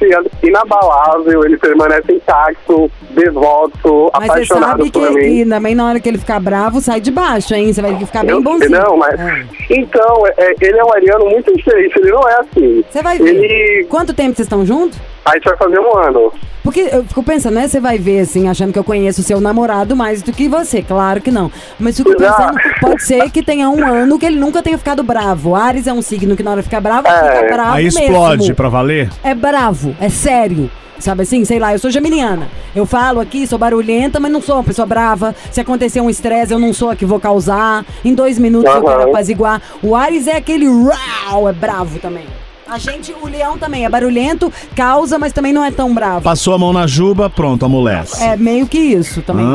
inabalável, 0.43 1.45
ele 1.45 1.57
permanece 1.59 2.13
intacto, 2.13 2.91
devoto, 3.11 4.11
Mas 4.15 4.25
você 4.27 4.31
apaixonado 4.33 4.69
sabe 4.79 4.83
que, 4.85 4.91
por 4.99 5.11
mim. 5.13 5.21
que 5.45 5.47
também 5.49 5.75
na 5.75 5.89
hora 5.89 6.01
que 6.01 6.09
ele 6.09 6.19
ficar 6.19 6.41
bravo, 6.41 6.81
sai 6.81 7.01
de 7.01 7.11
baixo, 7.11 7.55
hein? 7.55 7.73
Você 7.73 7.83
vai 7.83 7.97
ficar 7.99 8.23
bem 8.25 8.37
Eu- 8.37 8.43
bonzinho. 8.43 8.71
Não, 8.71 8.97
mas. 8.97 9.19
É. 9.19 9.45
Então, 9.71 10.25
é- 10.39 10.55
ele 10.61 10.79
é 10.79 10.85
um 10.85 10.93
ariano 10.93 11.27
muito 11.27 11.55
diferente, 11.57 11.99
ele 11.99 12.11
não 12.11 12.29
é 12.29 12.35
assim. 12.41 12.85
Você 12.91 13.03
vai 13.03 13.19
ver. 13.19 13.29
Ele. 13.35 13.85
Quanto 13.89 14.15
tempo 14.15 14.37
vocês 14.37 14.47
estão 14.47 14.65
juntos? 14.65 14.99
A 15.31 15.35
gente 15.35 15.45
vai 15.45 15.57
fazer 15.57 15.79
um 15.81 15.97
ano. 15.97 16.33
Porque 16.63 16.81
eu 16.93 17.05
fico 17.05 17.23
pensando, 17.23 17.55
né? 17.55 17.67
Você 17.67 17.81
vai 17.81 17.99
ver 17.99 18.21
assim, 18.21 18.49
achando 18.49 18.73
que 18.73 18.79
eu 18.79 18.85
conheço 18.85 19.21
o 19.21 19.25
seu 19.25 19.41
namorado 19.41 19.97
mais 19.97 20.21
do 20.23 20.33
que 20.33 20.49
você. 20.49 20.83
Claro 20.83 21.21
que 21.21 21.31
não. 21.31 21.51
Mas 21.79 21.97
fico 21.97 22.15
pensando, 22.17 22.59
pode 22.81 23.03
ser 23.05 23.31
que 23.31 23.43
tenha 23.43 23.71
um 23.71 23.87
ano 23.87 24.19
que 24.19 24.27
ele 24.27 24.37
nunca 24.39 24.63
tenha 24.63 24.77
ficado 24.77 25.03
bravo. 25.03 25.55
Ares 25.55 25.87
é 25.87 25.93
um 25.93 26.03
signo 26.03 26.37
que 26.37 26.43
na 26.43 26.51
hora 26.51 26.61
de 26.61 26.69
ficar 26.69 26.81
bravo, 26.81 27.07
É. 27.09 27.37
fica 27.37 27.55
bravo 27.55 27.73
Aí 27.75 27.87
explode 27.87 28.39
mesmo. 28.43 28.55
pra 28.55 28.69
valer? 28.69 29.09
É 29.25 29.35
bravo, 29.35 29.97
é 30.01 30.09
sério. 30.09 30.71
Sabe 30.99 31.23
assim, 31.23 31.45
sei 31.45 31.61
lá, 31.61 31.73
eu 31.73 31.79
sou 31.79 31.91
geminiana. 31.93 32.49
Eu 32.75 32.85
falo 32.85 33.21
aqui, 33.21 33.47
sou 33.47 33.57
barulhenta, 33.57 34.19
mas 34.19 34.33
não 34.33 34.43
sou 34.43 34.57
uma 34.57 34.65
pessoa 34.65 34.85
brava. 34.85 35.33
Se 35.53 35.61
acontecer 35.61 36.01
um 36.01 36.11
estresse, 36.11 36.53
eu 36.53 36.59
não 36.59 36.73
sou 36.73 36.91
a 36.91 36.97
que 36.97 37.07
vou 37.07 37.21
causar. 37.21 37.85
Em 38.05 38.13
dois 38.13 38.37
minutos 38.37 38.75
eu 38.75 38.83
quero 38.83 39.03
apaziguar. 39.05 39.63
O 39.81 39.95
Ares 39.95 40.27
é 40.27 40.37
aquele 40.37 40.67
rau, 40.67 41.49
é 41.49 41.53
bravo 41.53 42.01
também. 42.01 42.25
A 42.71 42.77
gente, 42.79 43.15
o 43.23 43.27
leão 43.27 43.57
também 43.57 43.85
é 43.87 43.89
barulhento, 43.89 44.53
causa, 44.77 45.19
mas 45.19 45.33
também 45.33 45.53
não 45.55 45.65
é 45.65 45.71
tão 45.71 45.95
bravo. 45.95 46.23
Passou 46.23 46.55
a 46.55 46.59
mão 46.59 46.73
na 46.73 46.87
juba, 46.87 47.31
pronto, 47.31 47.65
amolece. 47.65 48.23
É 48.23 48.37
meio 48.37 48.67
que 48.67 48.79
isso 48.79 49.23
também. 49.23 49.47
Hã? 49.47 49.55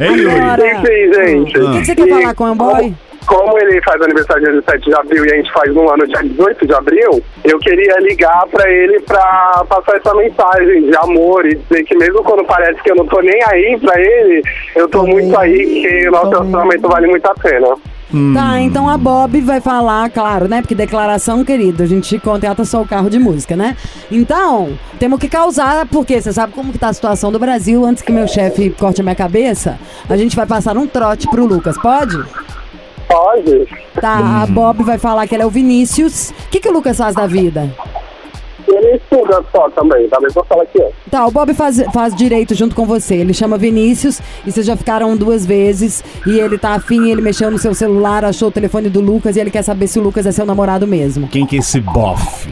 Ei, 0.00 0.08
Yuri. 0.10 0.40
Agora- 0.40 0.66
Enfim, 0.72 1.12
gente. 1.14 1.58
O 1.58 1.72
que, 1.72 1.78
que 1.80 1.84
você 1.84 1.94
quer 1.94 2.06
E 2.06 2.10
falar 2.10 2.34
com 2.34 2.50
o 2.50 2.54
boy? 2.54 2.94
Como 3.26 3.58
ele 3.58 3.80
faz 3.82 4.00
aniversário 4.00 4.42
dia 4.42 4.52
17 4.62 4.86
de 4.88 4.94
abril 4.94 5.26
e 5.26 5.32
a 5.32 5.36
gente 5.36 5.52
faz 5.52 5.76
um 5.76 5.88
ano 5.90 6.06
dia 6.06 6.22
18 6.22 6.66
de 6.66 6.72
abril, 6.74 7.22
eu 7.44 7.58
queria 7.58 8.00
ligar 8.00 8.46
pra 8.50 8.68
ele 8.68 8.98
pra 9.00 9.62
passar 9.68 9.96
essa 9.98 10.14
mensagem 10.14 10.84
de 10.90 10.96
amor 10.96 11.44
e 11.46 11.54
dizer 11.54 11.84
que 11.84 11.94
mesmo 11.96 12.22
quando 12.24 12.42
parece 12.46 12.82
que 12.82 12.90
eu 12.90 12.96
não 12.96 13.04
tô 13.06 13.20
nem 13.20 13.38
aí 13.48 13.78
pra 13.78 14.00
ele, 14.00 14.42
eu 14.74 14.88
tô 14.88 15.02
muito 15.04 15.38
aí, 15.38 15.82
que 15.82 16.08
o 16.08 16.12
nosso 16.12 16.30
relacionamento 16.30 16.88
vale 16.88 17.06
muito 17.08 17.26
a 17.26 17.34
pena. 17.34 17.68
Tá, 18.34 18.60
então 18.60 18.88
a 18.88 18.98
Bob 18.98 19.40
vai 19.40 19.60
falar, 19.60 20.10
claro, 20.10 20.48
né? 20.48 20.60
Porque 20.60 20.74
declaração, 20.74 21.44
querido, 21.44 21.82
a 21.82 21.86
gente 21.86 22.18
contrata 22.18 22.64
só 22.64 22.82
o 22.82 22.86
carro 22.86 23.08
de 23.08 23.18
música, 23.18 23.56
né? 23.56 23.76
Então, 24.10 24.76
temos 24.98 25.20
que 25.20 25.28
causar, 25.28 25.86
porque 25.86 26.20
você 26.20 26.32
sabe 26.32 26.52
como 26.52 26.72
que 26.72 26.78
tá 26.78 26.88
a 26.88 26.92
situação 26.92 27.30
do 27.30 27.38
Brasil, 27.38 27.84
antes 27.84 28.02
que 28.02 28.10
meu 28.10 28.26
chefe 28.26 28.70
corte 28.70 29.00
a 29.00 29.04
minha 29.04 29.14
cabeça, 29.14 29.78
a 30.08 30.16
gente 30.16 30.34
vai 30.34 30.46
passar 30.46 30.76
um 30.76 30.86
trote 30.86 31.28
pro 31.28 31.46
Lucas, 31.46 31.78
pode? 31.78 32.16
Pode? 33.06 33.66
Tá, 34.00 34.42
a 34.42 34.46
Bob 34.46 34.82
vai 34.82 34.98
falar 34.98 35.26
que 35.26 35.34
ela 35.34 35.44
é 35.44 35.46
o 35.46 35.50
Vinícius. 35.50 36.30
O 36.30 36.50
que, 36.50 36.60
que 36.60 36.68
o 36.68 36.72
Lucas 36.72 36.96
faz 36.96 37.14
da 37.14 37.26
vida? 37.26 37.68
Ele 38.72 38.96
estuda 38.96 39.42
só 39.52 39.68
também, 39.70 40.08
tá? 40.08 40.18
Mas 40.20 40.32
vou 40.32 40.44
falar 40.44 40.62
aqui, 40.62 40.80
ó. 40.80 40.88
Tá, 41.10 41.26
o 41.26 41.30
Bob 41.30 41.52
faz, 41.54 41.82
faz 41.92 42.14
direito 42.14 42.54
junto 42.54 42.74
com 42.74 42.86
você. 42.86 43.16
Ele 43.16 43.34
chama 43.34 43.58
Vinícius 43.58 44.20
e 44.46 44.50
vocês 44.52 44.64
já 44.64 44.76
ficaram 44.76 45.16
duas 45.16 45.44
vezes. 45.44 46.02
E 46.26 46.38
ele 46.38 46.56
tá 46.58 46.70
afim, 46.74 47.10
ele 47.10 47.20
mexeu 47.20 47.50
no 47.50 47.58
seu 47.58 47.74
celular, 47.74 48.24
achou 48.24 48.48
o 48.48 48.52
telefone 48.52 48.88
do 48.88 49.00
Lucas 49.00 49.36
e 49.36 49.40
ele 49.40 49.50
quer 49.50 49.62
saber 49.62 49.86
se 49.86 49.98
o 49.98 50.02
Lucas 50.02 50.24
é 50.26 50.32
seu 50.32 50.46
namorado 50.46 50.86
mesmo. 50.86 51.26
Quem 51.28 51.46
que 51.46 51.56
é 51.56 51.58
esse 51.58 51.80
bofe? 51.80 52.48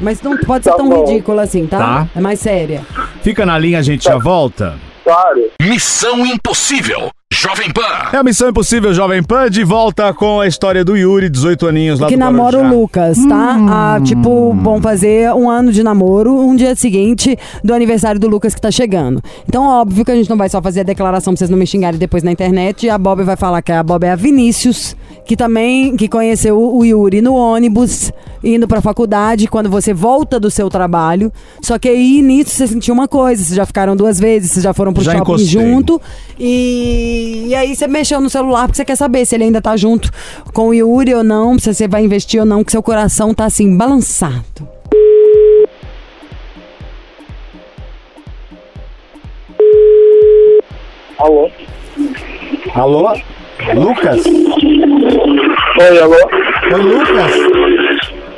Mas 0.00 0.20
não 0.22 0.36
pode 0.38 0.64
ser 0.64 0.70
Tá 0.70 0.76
tão 0.76 0.88
bom. 0.88 1.04
ridículo 1.04 1.38
assim, 1.40 1.66
tá? 1.66 1.78
Tá. 1.78 2.08
É 2.16 2.20
mais 2.20 2.40
séria. 2.40 2.82
Fica 3.22 3.44
na 3.46 3.58
linha, 3.58 3.78
a 3.78 3.82
gente 3.82 4.04
já 4.04 4.16
volta. 4.18 4.74
Claro. 5.04 5.50
Missão 5.62 6.24
Impossível. 6.26 7.10
Jovem 7.42 7.70
Pan. 7.72 8.10
É 8.12 8.18
a 8.18 8.22
Missão 8.22 8.50
Impossível 8.50 8.92
Jovem 8.92 9.22
Pan, 9.22 9.48
de 9.48 9.64
volta 9.64 10.12
com 10.12 10.40
a 10.40 10.46
história 10.46 10.84
do 10.84 10.94
Yuri, 10.94 11.30
18 11.30 11.66
aninhos 11.68 11.98
lá 11.98 12.06
que 12.06 12.14
do 12.14 12.20
namora 12.20 12.58
o. 12.58 12.68
Lucas, 12.68 13.16
tá? 13.24 13.56
Ah, 13.66 13.98
tipo, 14.04 14.52
vão 14.52 14.78
fazer 14.78 15.32
um 15.32 15.48
ano 15.48 15.72
de 15.72 15.82
namoro, 15.82 16.38
um 16.38 16.54
dia 16.54 16.76
seguinte 16.76 17.38
do 17.64 17.72
aniversário 17.72 18.20
do 18.20 18.28
Lucas 18.28 18.54
que 18.54 18.60
tá 18.60 18.70
chegando. 18.70 19.22
Então, 19.48 19.64
óbvio 19.66 20.04
que 20.04 20.10
a 20.10 20.14
gente 20.14 20.28
não 20.28 20.36
vai 20.36 20.50
só 20.50 20.60
fazer 20.60 20.80
a 20.80 20.82
declaração 20.82 21.32
pra 21.32 21.38
vocês 21.38 21.48
não 21.48 21.56
me 21.56 21.66
xingarem 21.66 21.98
depois 21.98 22.22
na 22.22 22.30
internet. 22.30 22.84
E 22.84 22.90
a 22.90 22.98
Bob 22.98 23.22
vai 23.22 23.36
falar 23.36 23.62
que 23.62 23.72
a 23.72 23.82
Bob 23.82 24.04
é 24.04 24.10
a 24.12 24.16
Vinícius, 24.16 24.94
que 25.24 25.34
também 25.34 25.96
que 25.96 26.08
conheceu 26.08 26.60
o 26.60 26.84
Yuri 26.84 27.22
no 27.22 27.32
ônibus, 27.34 28.12
indo 28.44 28.68
pra 28.68 28.82
faculdade, 28.82 29.48
quando 29.48 29.70
você 29.70 29.94
volta 29.94 30.38
do 30.38 30.50
seu 30.50 30.68
trabalho. 30.68 31.32
Só 31.62 31.78
que 31.78 31.88
aí 31.88 32.20
nisso 32.20 32.50
você 32.50 32.66
sentiu 32.66 32.92
uma 32.92 33.08
coisa, 33.08 33.42
vocês 33.42 33.56
já 33.56 33.64
ficaram 33.64 33.96
duas 33.96 34.20
vezes, 34.20 34.50
vocês 34.50 34.62
já 34.62 34.74
foram 34.74 34.92
pro 34.92 35.02
Já 35.02 35.12
shopping 35.12 35.22
encostei. 35.22 35.48
junto. 35.48 36.00
E, 36.38 37.29
e 37.30 37.54
aí 37.54 37.74
você 37.74 37.86
mexeu 37.86 38.20
no 38.20 38.28
celular 38.28 38.66
porque 38.66 38.76
você 38.76 38.84
quer 38.84 38.96
saber 38.96 39.24
se 39.24 39.34
ele 39.34 39.44
ainda 39.44 39.62
tá 39.62 39.76
junto 39.76 40.10
com 40.52 40.68
o 40.68 40.74
Yuri 40.74 41.14
ou 41.14 41.24
não, 41.24 41.58
se 41.58 41.72
você 41.72 41.86
vai 41.86 42.04
investir 42.04 42.40
ou 42.40 42.46
não, 42.46 42.64
que 42.64 42.72
seu 42.72 42.82
coração 42.82 43.32
tá 43.32 43.44
assim, 43.44 43.76
balançado. 43.76 44.68
Alô? 51.18 51.50
Alô? 52.74 53.12
Lucas? 53.74 54.24
Oi, 54.26 55.98
alô? 55.98 56.16
Oi, 56.72 56.82
Lucas? 56.82 57.32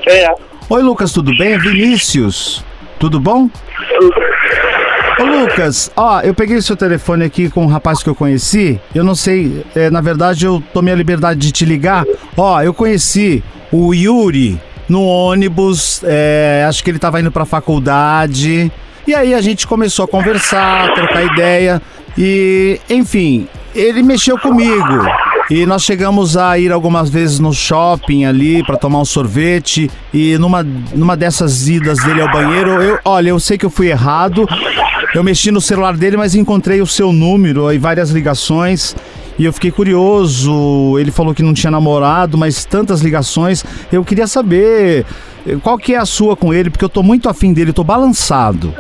Quem 0.03 0.15
é? 0.15 0.35
Oi, 0.69 0.83
Lucas, 0.83 1.13
tudo 1.13 1.37
bem? 1.37 1.59
Vinícius. 1.59 2.65
Tudo 2.99 3.21
bom? 3.21 3.49
Ô, 5.23 5.25
Lucas, 5.25 5.89
ó, 5.97 6.21
eu 6.21 6.35
peguei 6.35 6.61
seu 6.61 6.77
telefone 6.77 7.25
aqui 7.25 7.49
com 7.49 7.63
um 7.63 7.69
rapaz 7.69 8.03
que 8.03 8.09
eu 8.09 8.15
conheci. 8.15 8.81
Eu 8.93 9.05
não 9.05 9.15
sei, 9.15 9.65
é, 9.73 9.89
na 9.89 10.01
verdade 10.01 10.47
eu 10.47 10.61
tomei 10.75 10.93
a 10.93 10.97
liberdade 10.97 11.39
de 11.39 11.53
te 11.53 11.65
ligar. 11.65 12.05
Ó, 12.37 12.61
eu 12.61 12.75
conheci 12.75 13.41
o 13.71 13.95
Yuri 13.95 14.61
no 14.89 15.05
ônibus, 15.05 16.03
é, 16.03 16.67
acho 16.69 16.83
que 16.83 16.91
ele 16.91 16.99
tava 16.99 17.21
indo 17.21 17.31
pra 17.31 17.45
faculdade. 17.45 18.73
E 19.07 19.15
aí 19.15 19.33
a 19.33 19.41
gente 19.41 19.65
começou 19.65 20.07
a 20.07 20.09
conversar, 20.09 20.93
trocar 20.93 21.23
ideia. 21.23 21.81
E, 22.19 22.81
enfim, 22.91 23.47
ele 23.77 24.03
mexeu 24.03 24.37
comigo. 24.37 25.07
E 25.49 25.65
nós 25.67 25.83
chegamos 25.83 26.37
a 26.37 26.59
ir 26.59 26.73
algumas 26.73 27.11
vezes 27.11 27.39
no 27.39 27.53
shopping 27.53 28.25
ali 28.25 28.65
pra 28.65 28.77
tomar 28.77 29.01
um 29.01 29.05
sorvete. 29.05 29.89
E 30.13 30.37
numa, 30.39 30.65
numa 30.65 31.17
dessas 31.17 31.69
idas 31.69 31.99
dele 31.99 32.23
ao 32.23 32.31
banheiro, 32.31 32.83
eu, 32.83 32.99
olha, 33.05 33.31
eu 33.31 33.39
sei 33.39 33.57
que 33.57 33.67
eu 33.67 33.71
fui 33.71 33.89
errado. 33.89 34.49
Eu 35.15 35.23
mexi 35.23 35.51
no 35.51 35.61
celular 35.61 35.95
dele, 35.95 36.17
mas 36.17 36.35
encontrei 36.35 36.81
o 36.81 36.87
seu 36.87 37.13
número 37.13 37.71
e 37.71 37.77
várias 37.77 38.11
ligações. 38.11 38.97
E 39.39 39.45
eu 39.45 39.53
fiquei 39.53 39.71
curioso. 39.71 40.99
Ele 40.99 41.11
falou 41.11 41.35
que 41.35 41.43
não 41.43 41.53
tinha 41.53 41.71
namorado, 41.71 42.39
mas 42.39 42.65
tantas 42.65 43.03
ligações. 43.03 43.63
Eu 43.93 44.03
queria 44.05 44.27
saber 44.27 45.05
eh, 45.47 45.57
qual 45.63 45.77
que 45.77 45.95
é 45.95 45.99
a 45.99 46.07
sua 46.07 46.35
com 46.35 46.55
ele, 46.55 46.71
porque 46.71 46.85
eu 46.85 46.89
tô 46.89 47.03
muito 47.03 47.29
afim 47.29 47.53
dele, 47.53 47.75
tô 47.75 47.85
balançado. 47.85 48.75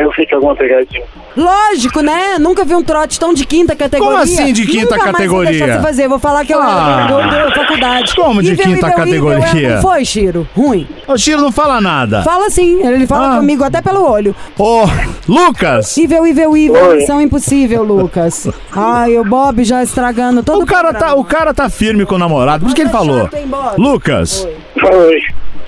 Eu 0.00 0.12
fiz 0.12 0.32
alguma 0.32 0.54
pegadinha. 0.54 1.02
Lógico, 1.36 2.00
né? 2.00 2.38
Nunca 2.38 2.64
vi 2.64 2.74
um 2.74 2.82
trote 2.82 3.18
tão 3.18 3.34
de 3.34 3.44
quinta 3.44 3.74
categoria. 3.74 4.12
Como 4.12 4.22
assim 4.22 4.52
de 4.52 4.64
quinta 4.64 4.82
Nunca 4.94 4.96
mais 4.98 5.12
categoria? 5.16 5.50
vou 5.50 5.58
deixar 5.66 5.76
você 5.76 5.82
fazer. 5.86 6.08
Vou 6.08 6.18
falar 6.20 6.44
que 6.44 6.54
eu 6.54 6.60
Ah. 6.60 7.06
era 7.32 7.50
faculdade. 7.52 8.14
Como 8.14 8.40
de 8.42 8.56
quinta 8.56 8.90
categoria? 8.92 9.44
é- 9.68 9.74
Não 9.74 9.82
foi, 9.82 10.04
Chiro? 10.04 10.48
Ruim. 10.54 10.86
Ô, 11.06 11.16
Chiro, 11.18 11.40
não 11.40 11.50
fala 11.50 11.80
nada. 11.80 12.22
Fala 12.22 12.48
sim. 12.48 12.80
Ele 12.86 13.06
fala 13.08 13.34
Ah. 13.34 13.36
comigo 13.38 13.64
até 13.64 13.80
pelo 13.82 14.08
olho. 14.08 14.34
Ô, 14.56 14.84
Lucas! 15.28 15.96
Evil, 15.98 16.26
evil. 16.26 16.50
Oi. 16.72 16.96
Missão 16.98 17.20
impossível, 17.20 17.82
Lucas. 17.82 18.46
Ai, 18.72 19.18
o 19.18 19.24
Bob 19.24 19.64
já 19.64 19.82
estragando 19.82 20.42
todo 20.44 20.62
O 20.62 20.66
cara, 20.66 20.92
tá, 20.92 20.98
programa. 20.98 21.20
o 21.20 21.24
cara 21.24 21.52
tá 21.54 21.68
firme 21.68 22.06
com 22.06 22.14
o 22.14 22.18
namorado, 22.18 22.60
por 22.60 22.66
isso 22.66 22.76
que 22.76 22.82
ele 22.82 22.90
Mas 22.92 22.94
é 22.94 22.98
falou. 23.06 23.20
chato, 23.22 23.34
hein, 23.36 23.46
Bob? 23.48 23.74
Lucas, 23.80 24.48
Oi. 24.80 25.20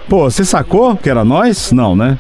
pô, 0.09 0.31
você 0.31 0.45
sacou 0.45 0.97
que 0.97 1.11
era 1.11 1.25
nós? 1.25 1.73
Não, 1.73 1.97
né? 1.97 2.17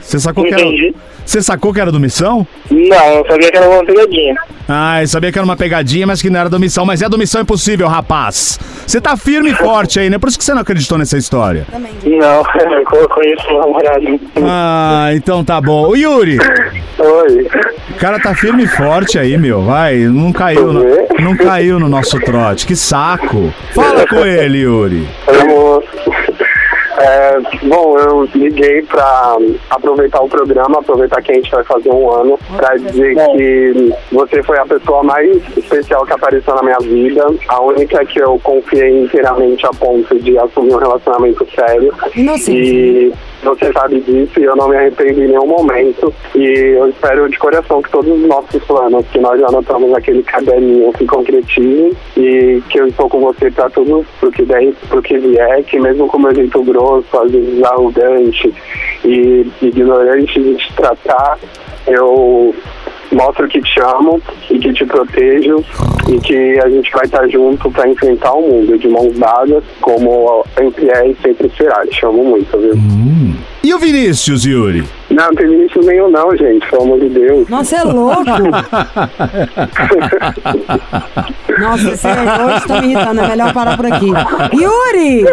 Você 0.00 0.18
sacou 0.18 0.44
que 0.44 0.52
era. 0.54 0.62
Entendi. 0.62 0.94
Você 1.28 1.42
sacou 1.42 1.74
que 1.74 1.80
era 1.80 1.92
do 1.92 2.00
Missão? 2.00 2.46
Não, 2.70 3.16
eu 3.16 3.26
sabia 3.28 3.50
que 3.50 3.58
era 3.58 3.68
uma 3.68 3.84
pegadinha. 3.84 4.34
Ah, 4.66 5.02
eu 5.02 5.06
sabia 5.06 5.30
que 5.30 5.38
era 5.38 5.44
uma 5.44 5.58
pegadinha, 5.58 6.06
mas 6.06 6.22
que 6.22 6.30
não 6.30 6.40
era 6.40 6.48
do 6.48 6.58
Missão. 6.58 6.86
Mas 6.86 7.02
é 7.02 7.08
do 7.08 7.18
Missão 7.18 7.42
Impossível, 7.42 7.86
rapaz. 7.86 8.58
Você 8.86 8.98
tá 8.98 9.14
firme 9.14 9.50
e 9.50 9.54
forte 9.54 10.00
aí, 10.00 10.08
né? 10.08 10.18
Por 10.18 10.30
isso 10.30 10.38
que 10.38 10.44
você 10.44 10.54
não 10.54 10.62
acreditou 10.62 10.96
nessa 10.96 11.18
história. 11.18 11.66
Também. 11.70 11.92
Não, 12.02 12.42
eu 12.98 13.08
conheço 13.10 13.46
o 13.50 13.58
namorado. 13.58 14.20
Ah, 14.42 15.10
então 15.12 15.44
tá 15.44 15.60
bom. 15.60 15.88
O 15.88 15.94
Yuri, 15.94 16.38
Oi. 16.98 17.46
o 17.90 17.94
cara 17.96 18.18
tá 18.18 18.34
firme 18.34 18.64
e 18.64 18.66
forte 18.66 19.18
aí, 19.18 19.36
meu. 19.36 19.60
Vai, 19.60 19.98
não 19.98 20.32
caiu, 20.32 20.72
no, 20.72 20.82
não 21.20 21.36
caiu 21.36 21.78
no 21.78 21.90
nosso 21.90 22.18
trote. 22.20 22.66
Que 22.66 22.74
saco. 22.74 23.52
Fala 23.74 24.06
com 24.06 24.24
ele, 24.24 24.60
Yuri. 24.60 25.06
Oi, 25.26 25.44
moço. 25.44 26.27
É, 27.00 27.38
bom, 27.64 27.98
eu 27.98 28.28
liguei 28.34 28.82
pra 28.82 29.36
aproveitar 29.70 30.20
o 30.20 30.28
programa, 30.28 30.80
aproveitar 30.80 31.22
que 31.22 31.32
a 31.32 31.34
gente 31.34 31.50
vai 31.50 31.62
fazer 31.64 31.90
um 31.90 32.10
ano, 32.10 32.38
pra 32.56 32.76
dizer 32.76 33.14
que 33.14 33.94
você 34.10 34.42
foi 34.42 34.58
a 34.58 34.66
pessoa 34.66 35.02
mais 35.02 35.36
especial 35.56 36.04
que 36.04 36.12
apareceu 36.12 36.54
na 36.54 36.62
minha 36.62 36.78
vida, 36.78 37.24
a 37.48 37.60
única 37.62 38.04
que 38.04 38.20
eu 38.20 38.38
confiei 38.42 39.04
inteiramente 39.04 39.64
a 39.66 39.70
ponto 39.70 40.18
de 40.18 40.38
assumir 40.38 40.74
um 40.74 40.78
relacionamento 40.78 41.46
sério. 41.54 41.94
Inocente. 42.16 42.58
E 42.58 43.14
você 43.42 43.72
sabe 43.72 44.00
disso 44.00 44.38
e 44.40 44.44
eu 44.44 44.56
não 44.56 44.68
me 44.68 44.76
arrependo 44.76 45.22
em 45.22 45.28
nenhum 45.28 45.46
momento. 45.46 46.12
E 46.34 46.44
eu 46.76 46.88
espero 46.88 47.28
de 47.28 47.38
coração 47.38 47.82
que 47.82 47.90
todos 47.90 48.10
os 48.10 48.26
nossos 48.26 48.62
planos 48.64 49.06
que 49.12 49.18
nós 49.18 49.40
já 49.40 49.46
anotamos 49.48 49.90
naquele 49.90 50.22
caderninho 50.22 50.92
se 50.96 51.04
concretizem 51.06 51.92
e 52.16 52.62
que 52.68 52.80
eu 52.80 52.88
estou 52.88 53.08
com 53.08 53.20
você 53.20 53.50
pra 53.50 53.70
tudo 53.70 54.04
pro 54.20 54.30
que 54.30 54.42
der, 54.42 54.72
pro 54.88 55.02
que 55.02 55.18
vier, 55.18 55.62
que 55.64 55.78
mesmo 55.78 56.08
com 56.08 56.18
meu 56.18 56.34
jeito 56.34 56.62
grosso, 56.62 57.18
às 57.18 57.30
vezes 57.30 57.62
arrogante 57.62 58.52
e 59.04 59.46
ignorante 59.62 60.40
de 60.40 60.56
te 60.56 60.72
tratar, 60.74 61.38
eu 61.86 62.54
mostro 63.12 63.48
que 63.48 63.60
te 63.60 63.80
amo 63.80 64.20
e 64.50 64.58
que 64.58 64.72
te 64.72 64.84
protejo 64.84 65.64
e 66.08 66.18
que 66.20 66.58
a 66.60 66.68
gente 66.68 66.90
vai 66.92 67.04
estar 67.04 67.28
junto 67.28 67.70
para 67.70 67.88
enfrentar 67.88 68.32
o 68.32 68.42
mundo 68.42 68.78
de 68.78 68.88
mãos 68.88 69.16
dadas, 69.18 69.64
como 69.80 70.44
sempre 70.56 70.90
é 70.90 71.08
e 71.10 71.16
sempre 71.16 71.50
será. 71.56 71.86
Te 71.86 72.04
amo 72.04 72.24
muito, 72.24 72.58
viu? 72.58 72.74
E 73.68 73.74
o 73.74 73.78
Vinícius, 73.78 74.46
Yuri? 74.46 74.82
Não, 75.10 75.26
não 75.26 75.34
tem 75.34 75.46
Vinícius 75.46 75.84
nenhum 75.84 76.10
não, 76.10 76.34
gente, 76.34 76.66
pelo 76.70 76.84
amor 76.84 77.00
de 77.00 77.10
Deus. 77.10 77.46
Nossa, 77.50 77.76
é 77.76 77.82
louco! 77.82 78.24
Nossa, 81.60 81.90
esse 81.90 82.06
hoje 82.08 82.66
tá 82.66 82.80
me 82.80 82.94
irritando, 82.94 83.20
é 83.20 83.28
melhor 83.28 83.52
parar 83.52 83.76
por 83.76 83.84
aqui. 83.84 84.06
Yuri! 84.54 85.26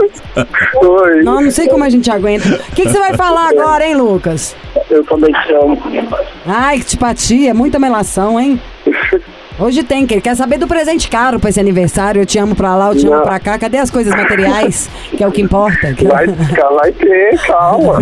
Oi, 0.83 1.23
Não, 1.23 1.39
não 1.39 1.49
sei 1.49 1.69
como 1.69 1.85
a 1.85 1.89
gente 1.89 2.11
aguenta. 2.11 2.55
O 2.55 2.75
que, 2.75 2.81
que 2.81 2.89
você 2.89 2.99
vai 2.99 3.13
falar 3.13 3.47
agora, 3.51 3.87
hein, 3.87 3.95
Lucas? 3.95 4.53
eu 4.89 5.01
também 5.05 5.31
te 5.31 5.53
amo. 5.53 5.81
Ai, 6.45 6.79
que 6.79 6.87
tipatia, 6.87 7.53
muita 7.53 7.79
melação, 7.79 8.37
hein? 8.37 8.59
Hoje 9.57 9.83
tem, 9.83 10.05
que 10.05 10.13
ele 10.13 10.21
quer 10.21 10.35
saber 10.35 10.57
do 10.57 10.67
presente 10.67 11.07
caro 11.09 11.39
pra 11.39 11.49
esse 11.49 11.59
aniversário. 11.59 12.21
Eu 12.21 12.25
te 12.25 12.37
amo 12.37 12.55
pra 12.55 12.75
lá, 12.75 12.89
eu 12.89 12.95
te 12.95 13.05
amo 13.07 13.15
Não. 13.17 13.23
pra 13.23 13.39
cá. 13.39 13.57
Cadê 13.57 13.77
as 13.77 13.89
coisas 13.89 14.13
materiais? 14.13 14.89
Que 15.15 15.23
é 15.23 15.27
o 15.27 15.31
que 15.31 15.41
importa. 15.41 15.95
Vai, 16.03 16.27
vai 16.75 16.91
ter, 16.91 17.39
calma. 17.47 17.99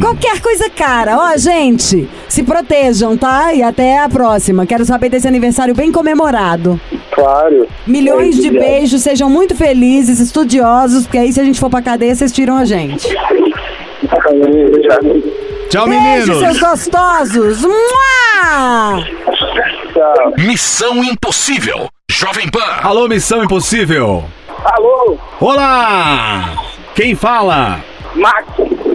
Qualquer 0.00 0.40
coisa 0.40 0.68
cara. 0.68 1.16
Ó, 1.18 1.36
gente, 1.36 2.08
se 2.28 2.42
protejam, 2.42 3.16
tá? 3.16 3.54
E 3.54 3.62
até 3.62 4.00
a 4.00 4.08
próxima. 4.08 4.66
Quero 4.66 4.84
saber 4.84 5.08
desse 5.08 5.28
aniversário 5.28 5.74
bem 5.74 5.92
comemorado. 5.92 6.80
Claro. 7.12 7.66
Milhões 7.86 8.34
de 8.36 8.48
Obrigado. 8.48 8.68
beijos, 8.68 9.02
sejam 9.02 9.30
muito 9.30 9.54
felizes, 9.54 10.18
estudiosos, 10.20 11.04
porque 11.04 11.18
aí 11.18 11.32
se 11.32 11.40
a 11.40 11.44
gente 11.44 11.60
for 11.60 11.70
pra 11.70 11.80
cadeia, 11.80 12.14
vocês 12.14 12.32
tiram 12.32 12.56
a 12.56 12.64
gente. 12.64 13.08
Tchau, 15.70 15.88
Beijo, 15.88 16.26
seus 16.26 16.40
meninos. 16.40 16.58
gostosos! 16.60 17.62
Mua! 17.62 19.04
Tchau. 19.96 20.34
Missão 20.36 21.02
Impossível. 21.02 21.88
Jovem 22.10 22.50
Pan. 22.50 22.80
Alô, 22.82 23.08
Missão 23.08 23.42
Impossível. 23.42 24.26
Alô, 24.62 25.16
Olá! 25.40 26.54
Quem 26.94 27.14
fala? 27.14 27.80
Max. 28.14 28.46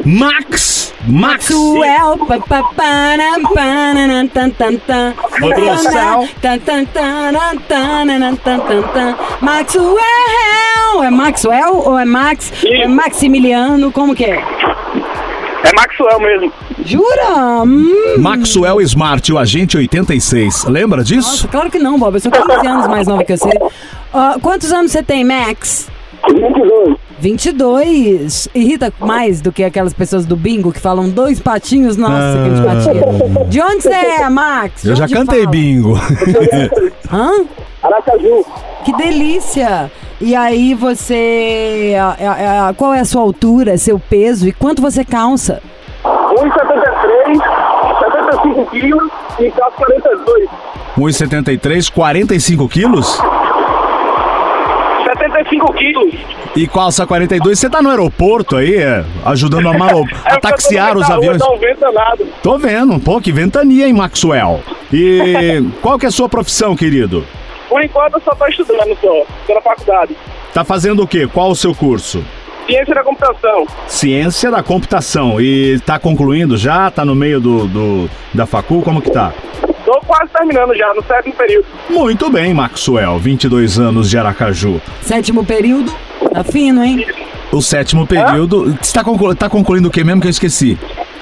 Max! 0.05 0.93
Max! 1.07 1.51
Maxwell, 1.51 2.17
pa, 2.27 2.37
pa, 2.37 2.63
para, 2.75 3.39
para, 3.55 4.27
tan, 4.31 4.49
tan, 4.51 4.77
tan. 4.77 5.13
Produção. 5.31 6.29
Tan, 6.39 6.59
tan, 6.59 6.85
tan, 6.85 7.33
tan, 7.33 7.57
tan, 7.67 8.35
tan, 8.35 8.59
tan, 8.59 8.83
tan. 8.93 9.15
Maxwell! 9.41 11.03
É 11.03 11.09
Maxwell 11.09 11.77
ou 11.77 11.97
é 11.97 12.05
Max? 12.05 12.51
É 12.63 12.87
Maximiliano, 12.87 13.91
como 13.91 14.13
que 14.13 14.25
é? 14.25 14.43
É 15.63 15.71
Maxwell 15.73 16.19
mesmo. 16.19 16.51
Jura? 16.85 17.63
Hum, 17.63 18.17
Maxwell 18.19 18.81
Smart, 18.81 19.31
o 19.31 19.37
agente 19.37 19.77
86. 19.77 20.65
Lembra 20.65 21.03
disso? 21.03 21.29
nossa, 21.29 21.47
claro 21.47 21.69
que 21.69 21.77
não, 21.79 21.99
Bob. 21.99 22.15
Eu 22.15 22.19
sou 22.19 22.31
15 22.31 22.67
anos 22.67 22.87
mais 22.87 23.07
nova 23.07 23.23
que 23.23 23.35
você. 23.37 23.49
Ó, 24.13 24.39
quantos 24.39 24.71
anos 24.71 24.91
você 24.91 25.03
tem, 25.03 25.23
Max? 25.23 25.87
22. 26.27 26.97
22. 27.19 28.47
Irrita 28.55 28.91
mais 28.99 29.41
do 29.41 29.51
que 29.51 29.63
aquelas 29.63 29.93
pessoas 29.93 30.25
do 30.25 30.35
bingo 30.35 30.71
que 30.71 30.79
falam 30.79 31.09
dois 31.09 31.39
patinhos. 31.39 31.95
Nossa, 31.97 32.39
que 32.43 32.49
antipatia. 32.49 33.45
De 33.47 33.61
onde 33.61 33.83
você 33.83 33.89
é, 33.89 34.29
Max? 34.29 34.81
De 34.83 34.89
Eu 34.89 34.95
já 34.95 35.07
cantei 35.07 35.39
fala? 35.41 35.51
bingo. 35.51 35.93
Hã? 37.11 37.31
Aracaju. 37.83 38.45
Que 38.83 38.93
delícia! 38.97 39.91
E 40.21 40.35
aí 40.35 40.73
você. 40.75 41.95
a- 41.99 42.15
a- 42.29 42.69
a- 42.69 42.73
Qual 42.73 42.93
é 42.93 42.99
a 42.99 43.05
sua 43.05 43.21
altura, 43.21 43.77
seu 43.77 43.99
peso 43.99 44.47
e 44.47 44.51
quanto 44.51 44.81
você 44.81 45.03
calça? 45.03 45.61
1,73, 46.03 47.39
75 47.99 48.65
quilos 48.71 49.11
e 49.39 49.51
calço 49.51 49.77
42. 49.77 50.49
1,73, 50.97 51.89
45 51.89 52.67
quilos 52.69 53.19
75 55.07 55.73
quilos. 55.73 56.13
e 56.55 56.67
calça 56.67 57.05
42. 57.05 57.59
Você 57.59 57.69
tá 57.69 57.81
no 57.81 57.89
aeroporto 57.89 58.55
aí, 58.57 58.75
é, 58.75 59.03
ajudando 59.25 59.67
a, 59.69 59.73
malo, 59.77 60.05
a 60.25 60.37
taxiar 60.39 60.95
os 60.97 61.09
aviões. 61.09 61.39
Não 61.39 61.57
venta 61.57 61.91
nada. 61.91 62.25
Tô 62.41 62.57
vendo, 62.57 62.99
pô, 62.99 63.19
que 63.19 63.31
ventania, 63.31 63.87
hein, 63.87 63.93
Maxwell? 63.93 64.61
E 64.91 65.63
qual 65.81 65.97
que 65.99 66.05
é 66.05 66.09
a 66.09 66.11
sua 66.11 66.29
profissão, 66.29 66.75
querido? 66.75 67.25
Por 67.71 67.81
enquanto 67.81 68.15
eu 68.15 68.21
só 68.21 68.31
tô 68.35 68.45
estudando 68.47 68.97
só, 68.99 69.53
na 69.55 69.61
faculdade. 69.61 70.13
Tá 70.53 70.65
fazendo 70.65 71.03
o 71.03 71.07
quê? 71.07 71.25
Qual 71.25 71.49
o 71.51 71.55
seu 71.55 71.73
curso? 71.73 72.21
Ciência 72.67 72.93
da 72.93 73.01
computação. 73.01 73.65
Ciência 73.87 74.51
da 74.51 74.61
computação. 74.61 75.39
E 75.39 75.79
tá 75.85 75.97
concluindo 75.97 76.57
já? 76.57 76.91
Tá 76.91 77.05
no 77.05 77.15
meio 77.15 77.39
do, 77.39 77.67
do- 77.67 78.09
da 78.33 78.45
facul? 78.45 78.81
Como 78.81 79.01
que 79.01 79.09
tá? 79.09 79.31
Tô 79.85 79.99
quase 80.01 80.29
terminando 80.33 80.75
já, 80.75 80.93
no 80.93 81.01
sétimo 81.03 81.33
período. 81.33 81.65
Muito 81.89 82.29
bem, 82.29 82.53
Maxwell. 82.53 83.17
22 83.17 83.79
anos 83.79 84.09
de 84.09 84.17
Aracaju. 84.17 84.81
Sétimo 85.01 85.45
período? 85.45 85.93
Tá 86.33 86.43
fino, 86.43 86.83
hein? 86.83 87.05
O 87.53 87.61
sétimo 87.61 88.05
período... 88.05 88.77
Você 88.81 88.93
tá, 88.93 89.01
conclu- 89.03 89.33
tá 89.35 89.49
concluindo 89.49 89.87
o 89.87 89.91
quê 89.91 90.03
mesmo 90.03 90.19
que 90.19 90.27
eu 90.27 90.31
esqueci? 90.31 90.77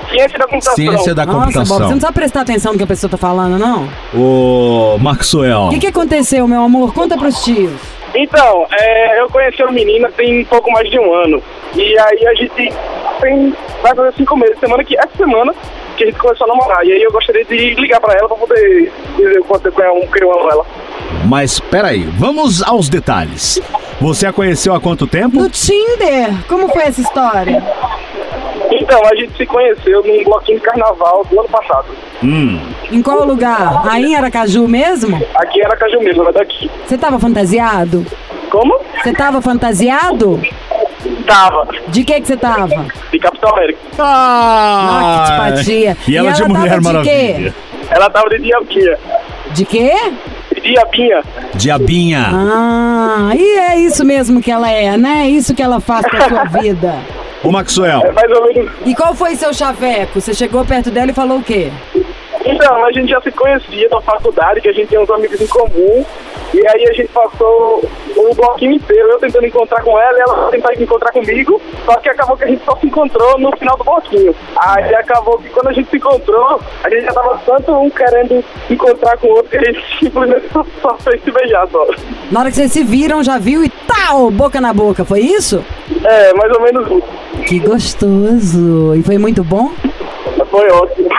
Ciência 0.09 0.39
da 0.39 0.47
computação. 0.47 0.75
Ciência 0.75 1.15
da 1.15 1.25
Nossa, 1.25 1.59
Bob, 1.59 1.67
você 1.67 1.79
não 1.79 1.87
precisa 1.87 2.11
prestar 2.11 2.41
atenção 2.41 2.71
no 2.71 2.77
que 2.77 2.83
a 2.83 2.87
pessoa 2.87 3.09
tá 3.09 3.17
falando, 3.17 3.57
não? 3.57 3.87
Ô, 4.13 4.97
Maxwell. 4.99 5.67
O 5.67 5.69
que, 5.69 5.79
que 5.79 5.87
aconteceu, 5.87 6.47
meu 6.47 6.61
amor? 6.61 6.93
Conta 6.93 7.17
pros 7.17 7.43
tios. 7.43 7.71
Então, 8.15 8.65
é, 8.71 9.21
eu 9.21 9.29
conheci 9.29 9.61
uma 9.61 9.71
menina 9.71 10.09
tem 10.11 10.43
pouco 10.45 10.71
mais 10.71 10.89
de 10.89 10.99
um 10.99 11.13
ano. 11.13 11.41
E 11.75 11.97
aí 11.99 12.27
a 12.27 12.33
gente 12.33 12.73
tem. 13.21 13.53
Vai 13.83 13.95
fazer 13.95 14.13
cinco 14.15 14.35
meses. 14.35 14.59
Semana 14.59 14.83
que, 14.83 14.97
essa 14.97 15.15
semana 15.15 15.53
que 15.95 16.03
a 16.03 16.07
gente 16.07 16.17
começou 16.19 16.45
a 16.45 16.47
namorar. 16.47 16.85
E 16.85 16.91
aí 16.91 17.03
eu 17.03 17.11
gostaria 17.11 17.45
de 17.45 17.75
ligar 17.75 17.99
pra 17.99 18.13
ela 18.13 18.27
pra 18.27 18.37
poder 18.37 18.91
dizer 19.15 19.39
o 19.39 19.43
quanto 19.43 19.67
eu 19.67 19.91
amo, 19.91 20.11
que 20.11 20.23
eu 20.23 20.31
amo 20.31 20.51
ela. 20.51 20.65
Mas 21.25 21.59
peraí, 21.59 22.03
vamos 22.17 22.63
aos 22.63 22.89
detalhes. 22.89 23.61
Você 24.01 24.25
a 24.25 24.33
conheceu 24.33 24.73
há 24.73 24.79
quanto 24.79 25.05
tempo? 25.05 25.35
No 25.35 25.49
Tinder, 25.49 26.33
como 26.47 26.69
foi 26.69 26.83
essa 26.83 27.01
história? 27.01 27.61
Então, 28.89 29.05
a 29.05 29.15
gente 29.15 29.37
se 29.37 29.45
conheceu 29.45 30.03
num 30.03 30.23
bloquinho 30.23 30.57
de 30.57 30.63
carnaval 30.65 31.23
do 31.29 31.39
ano 31.39 31.47
passado. 31.49 31.85
Hum. 32.23 32.59
Em 32.91 33.03
qual 33.03 33.23
lugar? 33.23 33.83
Aí 33.87 34.03
em 34.05 34.15
Aracaju 34.15 34.67
mesmo? 34.67 35.23
Aqui 35.35 35.61
era 35.61 35.77
Caju 35.77 35.99
mesmo, 35.99 36.23
era 36.23 36.33
daqui. 36.33 36.71
Você 36.87 36.97
tava 36.97 37.19
fantasiado? 37.19 38.03
Como? 38.49 38.79
Você 39.03 39.13
tava 39.13 39.43
fantasiado? 39.43 40.41
Tava. 41.27 41.67
De 41.89 42.03
que 42.03 42.19
que 42.19 42.25
você 42.27 42.35
tava? 42.35 42.87
De 43.11 43.19
Capitão 43.19 43.51
América. 43.51 43.79
Ah, 43.99 45.23
que 45.27 45.33
antipatia. 45.33 45.97
E 46.07 46.17
ela 46.17 46.31
de 46.31 46.41
ela 46.41 46.49
Mulher 46.49 46.69
tava 46.69 46.79
de 46.81 46.87
Maravilha. 46.87 47.55
Ela 47.91 48.09
tava 48.09 48.29
de 48.29 48.39
diabinha. 48.39 48.97
De 49.51 49.65
quê? 49.65 49.93
De 50.55 50.61
diabinha. 50.61 51.23
Diabinha. 51.53 52.27
Ah, 52.33 53.31
e 53.35 53.59
é 53.59 53.77
isso 53.77 54.03
mesmo 54.03 54.41
que 54.41 54.49
ela 54.51 54.69
é, 54.71 54.97
né? 54.97 55.25
É 55.25 55.29
isso 55.29 55.53
que 55.53 55.61
ela 55.61 55.79
faz 55.79 56.03
com 56.09 56.17
a 56.17 56.27
sua 56.27 56.43
vida. 56.59 56.95
Ô, 57.43 57.51
Maxwell. 57.51 58.01
É 58.03 58.11
mais 58.11 58.31
ou 58.31 58.47
menos. 58.47 58.71
E 58.85 58.93
qual 58.93 59.13
foi 59.15 59.35
seu 59.35 59.53
chaveco? 59.53 60.19
Você 60.19 60.33
chegou 60.33 60.65
perto 60.65 60.91
dela 60.91 61.11
e 61.11 61.13
falou 61.13 61.39
o 61.39 61.43
quê? 61.43 61.71
Então, 62.45 62.85
a 62.85 62.91
gente 62.91 63.09
já 63.09 63.21
se 63.21 63.31
conhecia 63.31 63.87
da 63.89 64.01
faculdade, 64.01 64.61
que 64.61 64.69
a 64.69 64.73
gente 64.73 64.87
tem 64.87 64.99
uns 64.99 65.09
amigos 65.09 65.39
em 65.39 65.47
comum. 65.47 66.05
E 66.53 66.67
aí 66.67 66.87
a 66.87 66.93
gente 66.93 67.09
passou 67.09 67.83
um 68.17 68.33
bloquinho 68.33 68.73
inteiro, 68.73 69.09
eu 69.09 69.19
tentando 69.19 69.45
encontrar 69.45 69.83
com 69.83 69.99
ela 69.99 70.17
e 70.17 70.21
ela 70.21 70.49
tentando 70.51 70.83
encontrar 70.83 71.11
comigo. 71.11 71.61
Só 71.85 71.95
que 71.97 72.09
acabou 72.09 72.37
que 72.37 72.43
a 72.43 72.47
gente 72.47 72.63
só 72.65 72.75
se 72.77 72.87
encontrou 72.87 73.37
no 73.39 73.55
final 73.57 73.77
do 73.77 73.83
bloquinho. 73.83 74.35
Aí 74.55 74.93
acabou 74.95 75.37
que 75.37 75.49
quando 75.49 75.67
a 75.67 75.73
gente 75.73 75.89
se 75.89 75.97
encontrou, 75.97 76.59
a 76.83 76.89
gente 76.89 77.05
já 77.05 77.13
tava 77.13 77.39
tanto 77.45 77.71
um 77.71 77.89
querendo 77.89 78.43
encontrar 78.69 79.17
com 79.17 79.27
o 79.27 79.31
outro 79.31 79.49
que 79.49 79.57
a 79.57 79.71
gente 79.71 79.83
simplesmente 79.99 80.49
só, 80.51 80.65
só 80.81 80.97
fez 80.97 81.23
se 81.23 81.31
beijar 81.31 81.67
só. 81.69 81.87
Na 82.31 82.41
hora 82.41 82.49
que 82.49 82.55
vocês 82.55 82.71
se 82.71 82.83
viram, 82.83 83.23
já 83.23 83.37
viu 83.37 83.63
e 83.63 83.69
tal, 83.69 84.31
boca 84.31 84.59
na 84.59 84.73
boca, 84.73 85.05
foi 85.05 85.21
isso? 85.21 85.63
É, 86.03 86.33
mais 86.33 86.51
ou 86.51 86.61
menos 86.61 86.85
isso. 86.89 87.43
Que 87.45 87.59
gostoso! 87.59 88.95
E 88.95 89.03
foi 89.03 89.17
muito 89.17 89.43
bom? 89.43 89.71
Foi 90.49 90.67
ótimo. 90.69 91.09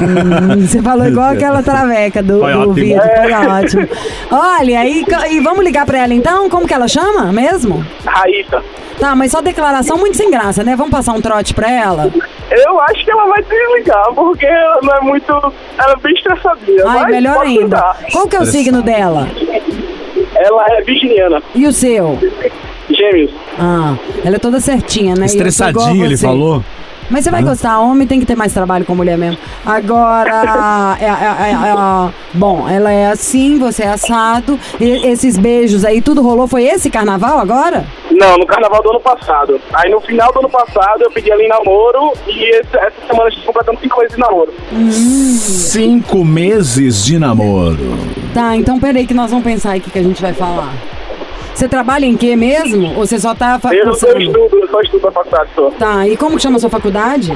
Hum, 0.00 0.66
Você 0.66 0.80
falou 0.82 1.06
igual 1.06 1.30
aquela 1.32 1.62
traveca 1.62 2.22
do, 2.22 2.40
Foi 2.40 2.52
do 2.52 2.72
vídeo, 2.72 3.00
foi 3.00 3.32
ótimo. 3.32 3.88
Olha, 4.30 4.84
e, 4.86 5.04
e 5.30 5.40
vamos 5.40 5.64
ligar 5.64 5.84
pra 5.84 5.98
ela 5.98 6.14
então? 6.14 6.48
Como 6.48 6.66
que 6.66 6.74
ela 6.74 6.86
chama 6.88 7.32
mesmo? 7.32 7.84
Raíssa. 8.04 8.62
Tá, 9.00 9.14
mas 9.14 9.30
só 9.30 9.40
declaração 9.40 9.96
muito 9.96 10.16
sem 10.16 10.30
graça, 10.30 10.64
né? 10.64 10.74
Vamos 10.74 10.90
passar 10.92 11.12
um 11.12 11.20
trote 11.20 11.54
pra 11.54 11.70
ela? 11.70 12.10
Eu 12.50 12.80
acho 12.82 13.04
que 13.04 13.10
ela 13.10 13.26
vai 13.26 13.42
desligar, 13.42 14.12
porque 14.14 14.46
ela 14.46 14.78
não 14.82 14.94
é 14.96 15.00
muito. 15.00 15.32
Ela 15.78 15.92
é 15.92 15.96
bem 16.02 16.14
estressadinha. 16.14 16.84
Ai, 16.86 16.98
mas 17.02 17.08
melhor 17.10 17.40
ainda. 17.44 17.76
tentar. 17.76 17.96
Qual 18.12 18.26
que 18.26 18.36
é 18.36 18.40
o 18.40 18.46
signo 18.46 18.82
dela? 18.82 19.28
Ela 20.34 20.64
é 20.70 20.82
virginiana. 20.82 21.40
E 21.54 21.66
o 21.66 21.72
seu? 21.72 22.18
Gêmeos. 22.90 23.30
Ah, 23.58 23.94
ela 24.24 24.36
é 24.36 24.38
toda 24.38 24.58
certinha, 24.60 25.14
né? 25.14 25.26
E 25.32 25.38
eu 25.38 25.52
sou 25.52 25.68
igual 25.68 25.86
a 25.86 25.90
Estressadinho, 25.90 26.04
ele 26.04 26.16
falou. 26.16 26.64
Mas 27.10 27.24
você 27.24 27.30
vai 27.30 27.42
gostar, 27.42 27.78
homem 27.80 28.06
tem 28.06 28.20
que 28.20 28.26
ter 28.26 28.36
mais 28.36 28.52
trabalho 28.52 28.84
com 28.84 28.94
mulher 28.94 29.16
mesmo. 29.16 29.38
Agora, 29.64 30.96
é, 31.00 31.04
é, 31.04 31.08
é, 31.08 31.52
é, 31.52 32.12
bom, 32.34 32.68
ela 32.68 32.92
é 32.92 33.10
assim, 33.10 33.58
você 33.58 33.82
é 33.84 33.88
assado. 33.88 34.58
E 34.80 35.06
esses 35.06 35.36
beijos 35.38 35.84
aí, 35.84 36.00
tudo 36.00 36.22
rolou. 36.22 36.46
Foi 36.46 36.64
esse 36.64 36.90
carnaval 36.90 37.38
agora? 37.38 37.84
Não, 38.10 38.36
no 38.36 38.46
carnaval 38.46 38.82
do 38.82 38.90
ano 38.90 39.00
passado. 39.00 39.60
Aí 39.72 39.90
no 39.90 40.00
final 40.00 40.32
do 40.32 40.40
ano 40.40 40.48
passado 40.50 41.02
eu 41.02 41.10
pedi 41.10 41.30
ela 41.30 41.42
em 41.42 41.48
namoro 41.48 42.12
e 42.26 42.50
esse- 42.56 42.76
essa 42.76 43.06
semana 43.06 43.26
a 43.28 43.30
gente 43.30 43.46
completando 43.46 43.78
cinco 43.80 43.98
meses 44.00 44.14
de 44.14 44.20
namoro. 44.20 44.52
Cinco 45.40 46.24
meses 46.24 47.04
de 47.04 47.18
namoro. 47.18 47.96
Tá, 48.34 48.56
então 48.56 48.78
peraí 48.80 49.06
que 49.06 49.14
nós 49.14 49.30
vamos 49.30 49.44
pensar 49.44 49.72
aí 49.72 49.78
o 49.78 49.82
que, 49.82 49.90
que 49.90 49.98
a 49.98 50.02
gente 50.02 50.20
vai 50.20 50.32
falar. 50.32 50.72
Você 51.58 51.66
trabalha 51.68 52.06
em 52.06 52.16
quê 52.16 52.36
mesmo? 52.36 52.86
Ou 52.96 53.04
você 53.04 53.18
só 53.18 53.34
tá 53.34 53.58
fa- 53.58 53.74
Eu 53.74 53.84
não 53.86 53.92
sou 53.92 54.10
cursando? 54.12 54.30
estudo, 54.38 54.60
eu 54.62 54.68
só 54.68 54.80
estudo 54.80 55.02
na 55.06 55.10
faculdade 55.10 55.50
só. 55.56 55.70
Tá, 55.72 56.06
e 56.06 56.16
como 56.16 56.36
que 56.36 56.42
chama 56.42 56.56
a 56.56 56.60
sua 56.60 56.70
faculdade? 56.70 57.32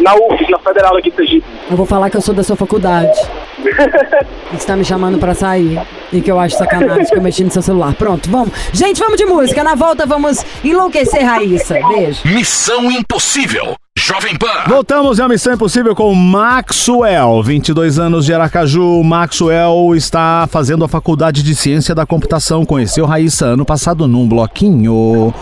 Na 0.00 0.14
UF, 0.14 0.50
na 0.50 0.58
Federal 0.58 0.94
aqui 0.98 1.08
de 1.10 1.16
Sergipe. 1.16 1.46
Eu 1.70 1.74
vou 1.78 1.86
falar 1.86 2.10
que 2.10 2.16
eu 2.18 2.20
sou 2.20 2.34
da 2.34 2.42
sua 2.42 2.56
faculdade. 2.56 3.18
E 3.58 3.64
você 4.58 4.66
tá 4.66 4.76
me 4.76 4.84
chamando 4.84 5.16
pra 5.18 5.32
sair. 5.34 5.80
E 6.12 6.20
que 6.20 6.30
eu 6.30 6.38
acho 6.38 6.58
sacanagem 6.58 7.06
que 7.06 7.16
eu 7.16 7.22
mexi 7.22 7.42
no 7.42 7.50
seu 7.50 7.62
celular. 7.62 7.94
Pronto, 7.94 8.28
vamos. 8.30 8.50
Gente, 8.70 9.00
vamos 9.00 9.16
de 9.16 9.24
música. 9.24 9.64
Na 9.64 9.74
volta 9.74 10.04
vamos 10.04 10.44
enlouquecer 10.62 11.24
Raíssa. 11.24 11.78
Beijo. 11.88 12.20
Missão 12.28 12.90
Impossível. 12.90 13.76
Jovem 14.06 14.36
Pan. 14.36 14.64
Voltamos 14.68 15.18
à 15.18 15.26
Missão 15.26 15.54
Impossível 15.54 15.94
com 15.94 16.14
Maxwell, 16.14 17.42
22 17.42 17.98
anos 17.98 18.26
de 18.26 18.34
Aracaju. 18.34 19.02
Maxwell 19.02 19.94
está 19.96 20.46
fazendo 20.50 20.84
a 20.84 20.88
faculdade 20.88 21.42
de 21.42 21.54
Ciência 21.54 21.94
da 21.94 22.04
Computação. 22.04 22.66
Conheceu 22.66 23.06
Raíssa 23.06 23.46
ano 23.46 23.64
passado 23.64 24.06
num 24.06 24.28
bloquinho. 24.28 25.32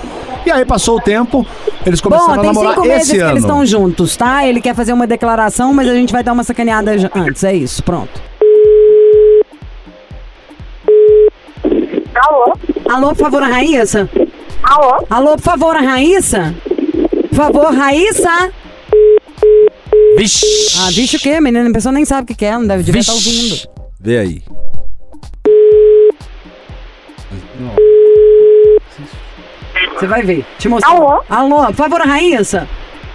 E 0.46 0.50
aí 0.52 0.64
passou 0.64 0.98
o 0.98 1.00
tempo, 1.00 1.44
eles 1.84 2.00
começaram 2.00 2.34
Bom, 2.34 2.34
a 2.34 2.38
tem 2.38 2.46
namorar 2.46 2.74
cinco 2.74 2.86
meses 2.86 3.02
esse 3.08 3.16
que 3.16 3.20
ano. 3.20 3.30
eles 3.32 3.42
estão 3.42 3.66
juntos, 3.66 4.16
tá? 4.16 4.46
Ele 4.46 4.60
quer 4.60 4.76
fazer 4.76 4.92
uma 4.92 5.08
declaração, 5.08 5.74
mas 5.74 5.88
a 5.88 5.94
gente 5.94 6.12
vai 6.12 6.22
dar 6.22 6.32
uma 6.32 6.44
sacaneada 6.44 6.92
antes. 7.16 7.42
É 7.42 7.52
isso, 7.52 7.82
pronto. 7.82 8.22
Alô? 12.14 12.52
Alô, 12.88 13.08
por 13.08 13.16
favor, 13.16 13.42
a 13.42 13.46
Raíssa? 13.48 14.08
Alô? 14.62 15.04
Alô, 15.10 15.32
por 15.32 15.42
favor, 15.42 15.74
a 15.74 15.80
Raíssa? 15.80 16.54
Por 17.32 17.36
favor, 17.36 17.74
Raíssa? 17.74 18.52
Vixe. 20.18 20.44
Ah, 20.80 20.90
bicho 20.94 21.16
o 21.16 21.20
quê, 21.20 21.40
menina? 21.40 21.66
A 21.66 21.72
pessoa 21.72 21.90
nem 21.90 22.04
sabe 22.04 22.24
o 22.24 22.26
que 22.26 22.34
que 22.34 22.44
é, 22.44 22.52
não 22.52 22.66
deve 22.66 22.82
devia 22.82 23.00
estar 23.00 23.14
ouvindo. 23.14 23.56
Vê 23.98 24.18
aí. 24.18 24.42
Você 29.94 30.06
vai 30.06 30.22
ver. 30.22 30.44
Te 30.58 30.68
mostrar. 30.68 30.90
Alô? 30.92 31.22
Alô, 31.30 31.66
por 31.68 31.74
favor, 31.74 32.02
Raíssa? 32.02 32.68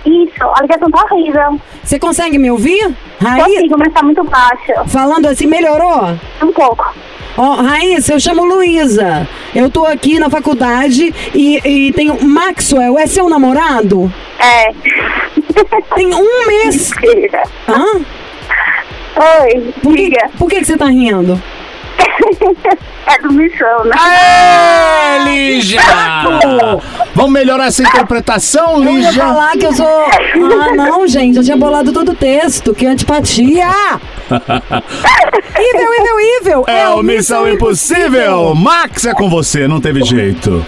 Isso, 0.03 0.43
a 0.55 0.61
ligação 0.63 0.89
tá 0.89 1.03
horrível. 1.11 1.61
Você 1.83 1.99
consegue 1.99 2.39
me 2.39 2.49
ouvir? 2.49 2.95
Raíssa? 3.21 3.45
Consigo, 3.45 3.75
mas 3.77 3.93
tá 3.93 4.01
muito 4.01 4.23
baixa. 4.23 4.83
Falando 4.87 5.27
assim, 5.27 5.45
melhorou? 5.45 6.17
Um 6.41 6.51
pouco. 6.51 6.91
Ó, 7.37 7.61
Raíssa, 7.61 8.13
eu 8.13 8.19
chamo 8.19 8.43
Luísa. 8.43 9.27
Eu 9.53 9.69
tô 9.69 9.85
aqui 9.85 10.17
na 10.19 10.29
faculdade 10.29 11.13
e, 11.35 11.61
e 11.63 11.93
tenho 11.93 12.17
Maxwell, 12.23 12.97
é 12.97 13.05
seu 13.05 13.29
namorado? 13.29 14.11
É. 14.39 14.71
Tem 15.95 16.13
um 16.13 16.47
mês. 16.47 16.91
Mentira. 16.99 17.43
Hã? 17.67 18.01
Oi, 19.43 19.73
diga. 19.95 20.29
Por 20.37 20.49
que, 20.49 20.59
que 20.59 20.65
você 20.65 20.77
tá 20.77 20.85
rindo? 20.87 21.41
é 23.07 23.19
do 23.21 23.31
missão, 23.33 23.83
né? 23.85 23.95
Aê, 23.97 25.23
Lígia! 25.23 25.81
Vamos 27.15 27.31
melhorar 27.31 27.67
essa 27.67 27.81
interpretação, 27.81 28.83
Eu 28.83 28.97
ia 28.97 29.07
Lígia? 29.09 29.23
falar 29.23 29.51
que 29.53 29.65
eu 29.65 29.73
sou. 29.73 29.87
Ah, 29.87 30.75
não, 30.75 31.07
gente, 31.07 31.37
eu 31.37 31.43
tinha 31.43 31.57
bolado 31.57 31.91
todo 31.91 32.11
o 32.11 32.15
texto. 32.15 32.73
Que 32.75 32.85
antipatia! 32.85 33.67
Evil, 35.59 35.93
evil, 35.93 36.19
evil! 36.39 36.63
É 36.67 36.89
o 36.89 37.01
Missão 37.01 37.47
Impossível! 37.47 38.53
Max 38.55 39.05
é 39.05 39.13
com 39.13 39.29
você, 39.29 39.67
não 39.67 39.79
teve 39.79 40.03
jeito. 40.03 40.65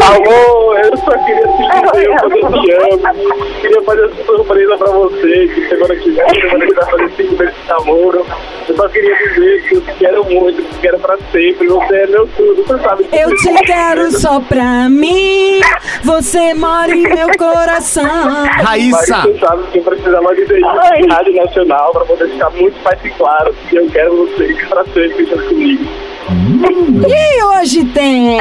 Alô, 0.00 0.61
eu 0.82 0.96
só 0.96 1.10
queria 1.18 1.48
te 1.48 1.62
dizer 1.62 2.16
que 2.16 2.24
eu 2.24 2.62
te 2.62 2.72
amo. 2.72 3.60
Queria 3.60 3.82
fazer 3.82 4.04
essa 4.04 4.24
surpresa 4.24 4.76
pra 4.76 4.90
você, 4.90 5.48
que 5.54 5.68
semana 5.68 5.96
que 5.96 6.10
vem, 6.10 6.40
semana 6.40 6.66
que 6.66 6.74
vai 6.74 6.90
fazer 6.90 7.10
cinco 7.16 7.36
meses 7.36 7.54
de 7.54 7.68
namoro. 7.68 8.26
Eu 8.68 8.76
só 8.76 8.88
queria 8.88 9.16
dizer 9.16 9.68
que 9.68 9.74
eu 9.74 9.80
te 9.80 9.92
quero 9.94 10.24
muito, 10.24 10.62
que 10.62 10.74
te 10.74 10.80
quero 10.80 10.98
pra 10.98 11.16
sempre. 11.30 11.66
Você 11.68 11.94
é 11.94 12.06
meu 12.06 12.26
tudo, 12.36 12.64
você 12.64 12.78
sabe 12.82 13.04
que 13.04 13.16
Eu 13.16 13.36
te 13.36 13.54
quero 13.64 14.10
só 14.12 14.40
pra 14.40 14.88
mim. 14.88 15.60
Você 16.04 16.54
mora 16.54 16.90
em 16.90 17.02
meu 17.02 17.28
coração. 17.38 18.04
Mas 18.04 18.66
Raíssa! 18.66 19.20
você 19.22 19.38
sabe 19.38 19.62
que 19.72 19.80
precisa 19.80 20.20
mais 20.20 20.36
de. 20.36 20.60
Rádio 20.62 21.34
Nacional 21.34 21.92
pra 21.92 22.04
poder 22.04 22.28
ficar 22.28 22.50
muito 22.50 22.76
mais 22.84 22.98
claro 23.16 23.54
que 23.68 23.76
eu 23.76 23.88
quero 23.90 24.16
você 24.16 24.54
pra 24.68 24.84
sempre 24.84 25.26
junto 25.26 25.44
comigo. 25.48 25.84
E 26.28 27.42
hoje 27.44 27.84
tem. 27.86 28.38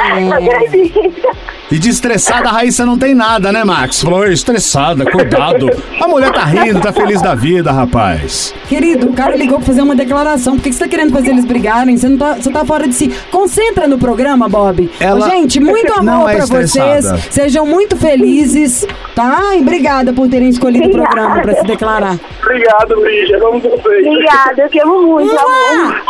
E 1.72 1.80
de 1.80 1.90
estressada 1.90 2.50
a 2.50 2.52
Raíssa 2.52 2.86
não 2.86 2.98
tem 2.98 3.16
nada, 3.16 3.52
né, 3.52 3.64
Max? 3.64 4.02
Falou, 4.02 4.20
"Oi, 4.20 4.34
estressada, 4.34 5.06
cuidado. 5.10 5.70
A 6.00 6.08
mulher 6.08 6.32
tá 6.32 6.44
rindo, 6.44 6.82
tá 6.82 6.92
feliz 6.92 7.22
da 7.22 7.34
vida, 7.34 7.72
rapaz. 7.72 8.54
Querido, 8.68 9.08
o 9.08 9.14
cara 9.14 9.36
ligou 9.38 9.58
pra 9.58 9.68
fazer 9.68 9.82
uma 9.82 9.96
declaração. 9.96 10.56
Por 10.56 10.64
que 10.64 10.70
que 10.70 10.76
você 10.76 10.84
tá 10.84 10.90
querendo 10.90 11.14
fazer 11.14 11.30
eles 11.30 11.46
brigarem? 11.46 11.96
Você, 11.98 12.10
não 12.10 12.18
tá, 12.18 12.34
você 12.36 12.52
tá 12.52 12.66
fora 12.66 12.88
de 12.88 12.94
si. 12.94 13.10
Concentra 13.32 13.88
no 13.88 13.98
programa, 13.98 14.50
Bob. 14.50 14.90
Ela 15.00 15.30
Gente, 15.30 15.60
muito 15.62 15.94
amor 15.98 16.30
é 16.30 16.36
pra 16.36 16.46
vocês. 16.46 17.06
Sejam 17.30 17.66
muito 17.66 17.96
felizes, 17.96 18.86
tá? 19.16 19.56
E 19.56 19.62
obrigada 19.62 20.12
por 20.12 20.28
terem 20.28 20.50
escolhido 20.50 20.88
o 20.90 20.92
programa 20.92 21.42
pra 21.42 21.54
se 21.56 21.64
declarar. 21.66 22.20
Obrigado, 22.44 22.96
Lígia. 23.06 23.40
Vamos 23.40 23.64
vocês. 23.64 24.06
Obrigada, 24.08 24.62
eu 24.62 24.70
te 24.70 24.80
amo 24.82 25.02
muito, 25.04 25.32
amor. 25.38 26.02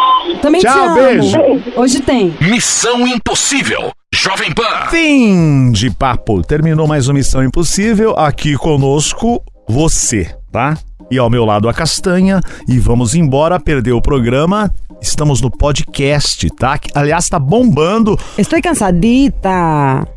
Também 0.42 0.62
Tchau, 0.62 0.74
te 0.74 0.80
amo. 0.80 0.96
beijo. 0.96 1.61
Hoje 1.76 2.02
tem. 2.02 2.36
Missão 2.42 3.08
Impossível. 3.08 3.92
Jovem 4.14 4.52
Pan. 4.54 4.88
Fim 4.90 5.72
de 5.72 5.90
papo. 5.90 6.42
Terminou 6.42 6.88
mais 6.88 7.08
uma 7.08 7.14
Missão 7.16 7.44
Impossível. 7.44 8.18
Aqui 8.18 8.56
conosco, 8.56 9.42
você, 9.68 10.34
tá? 10.52 10.78
E 11.10 11.18
ao 11.18 11.30
meu 11.30 11.46
lado 11.46 11.70
a 11.70 11.74
Castanha. 11.74 12.42
E 12.68 12.80
vamos 12.80 13.16
embora, 13.16 13.60
perder 13.60 13.92
o 13.94 14.02
programa. 14.02 14.72
Estamos 15.02 15.42
no 15.42 15.50
podcast, 15.50 16.48
tá? 16.56 16.78
Que, 16.78 16.90
Aliás, 16.94 17.28
tá 17.30 17.40
bombando. 17.40 18.18
Estou 18.38 18.62
cansadita. 18.62 20.08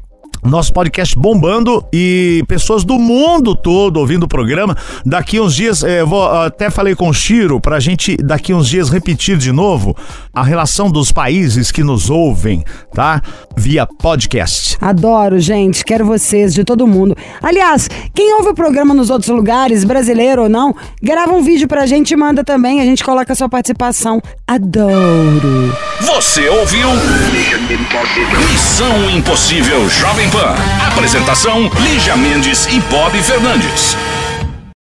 Nosso 0.45 0.73
podcast 0.75 1.19
bombando 1.19 1.83
e 1.93 2.45
pessoas 2.47 2.85
do 2.85 2.99
mundo 2.99 3.57
todo 3.57 3.97
ouvindo 3.99 4.25
o 4.25 4.29
programa. 4.29 4.77
Daqui 5.05 5.41
uns 5.41 5.55
dias, 5.55 5.83
eu 5.83 6.07
vou 6.07 6.29
até 6.29 6.69
falei 6.69 6.95
com 6.95 7.09
o 7.09 7.15
Chiro 7.15 7.59
pra 7.61 7.81
gente 7.81 8.17
daqui 8.19 8.53
uns 8.53 8.69
dias 8.69 8.91
repetir 8.91 9.39
de 9.39 9.51
novo 9.51 9.97
a 10.35 10.43
relação 10.43 10.91
dos 10.91 11.11
países 11.11 11.73
que 11.73 11.83
nos 11.83 12.11
ouvem, 12.11 12.63
tá? 12.93 13.23
Via 13.57 13.87
podcast. 13.87 14.77
Adoro, 14.81 15.39
gente. 15.39 15.85
Quero 15.85 16.05
vocês, 16.05 16.53
de 16.53 16.63
todo 16.63 16.87
mundo. 16.87 17.17
Aliás, 17.43 17.89
quem 18.15 18.35
ouve 18.35 18.51
o 18.51 18.55
programa 18.55 18.93
nos 18.93 19.09
outros 19.09 19.31
lugares, 19.31 19.83
brasileiro 19.83 20.43
ou 20.43 20.49
não, 20.49 20.75
grava 21.03 21.33
um 21.33 21.43
vídeo 21.43 21.67
pra 21.67 21.87
gente 21.87 22.11
e 22.11 22.17
manda 22.17 22.45
também. 22.45 22.81
A 22.81 22.85
gente 22.85 23.03
coloca 23.03 23.33
a 23.33 23.37
sua 23.37 23.49
participação. 23.49 24.21
Adoro. 24.47 25.75
Você 26.01 26.49
ouviu? 26.49 26.89
Missão 28.53 29.11
Impossível 29.11 29.89
Jovem 29.89 30.29
Pan. 30.35 30.53
Apresentação: 30.89 31.71
Lígia 31.79 32.17
Mendes 32.17 32.67
e 32.67 32.81
Bob 32.91 33.17
Fernandes. 33.23 33.97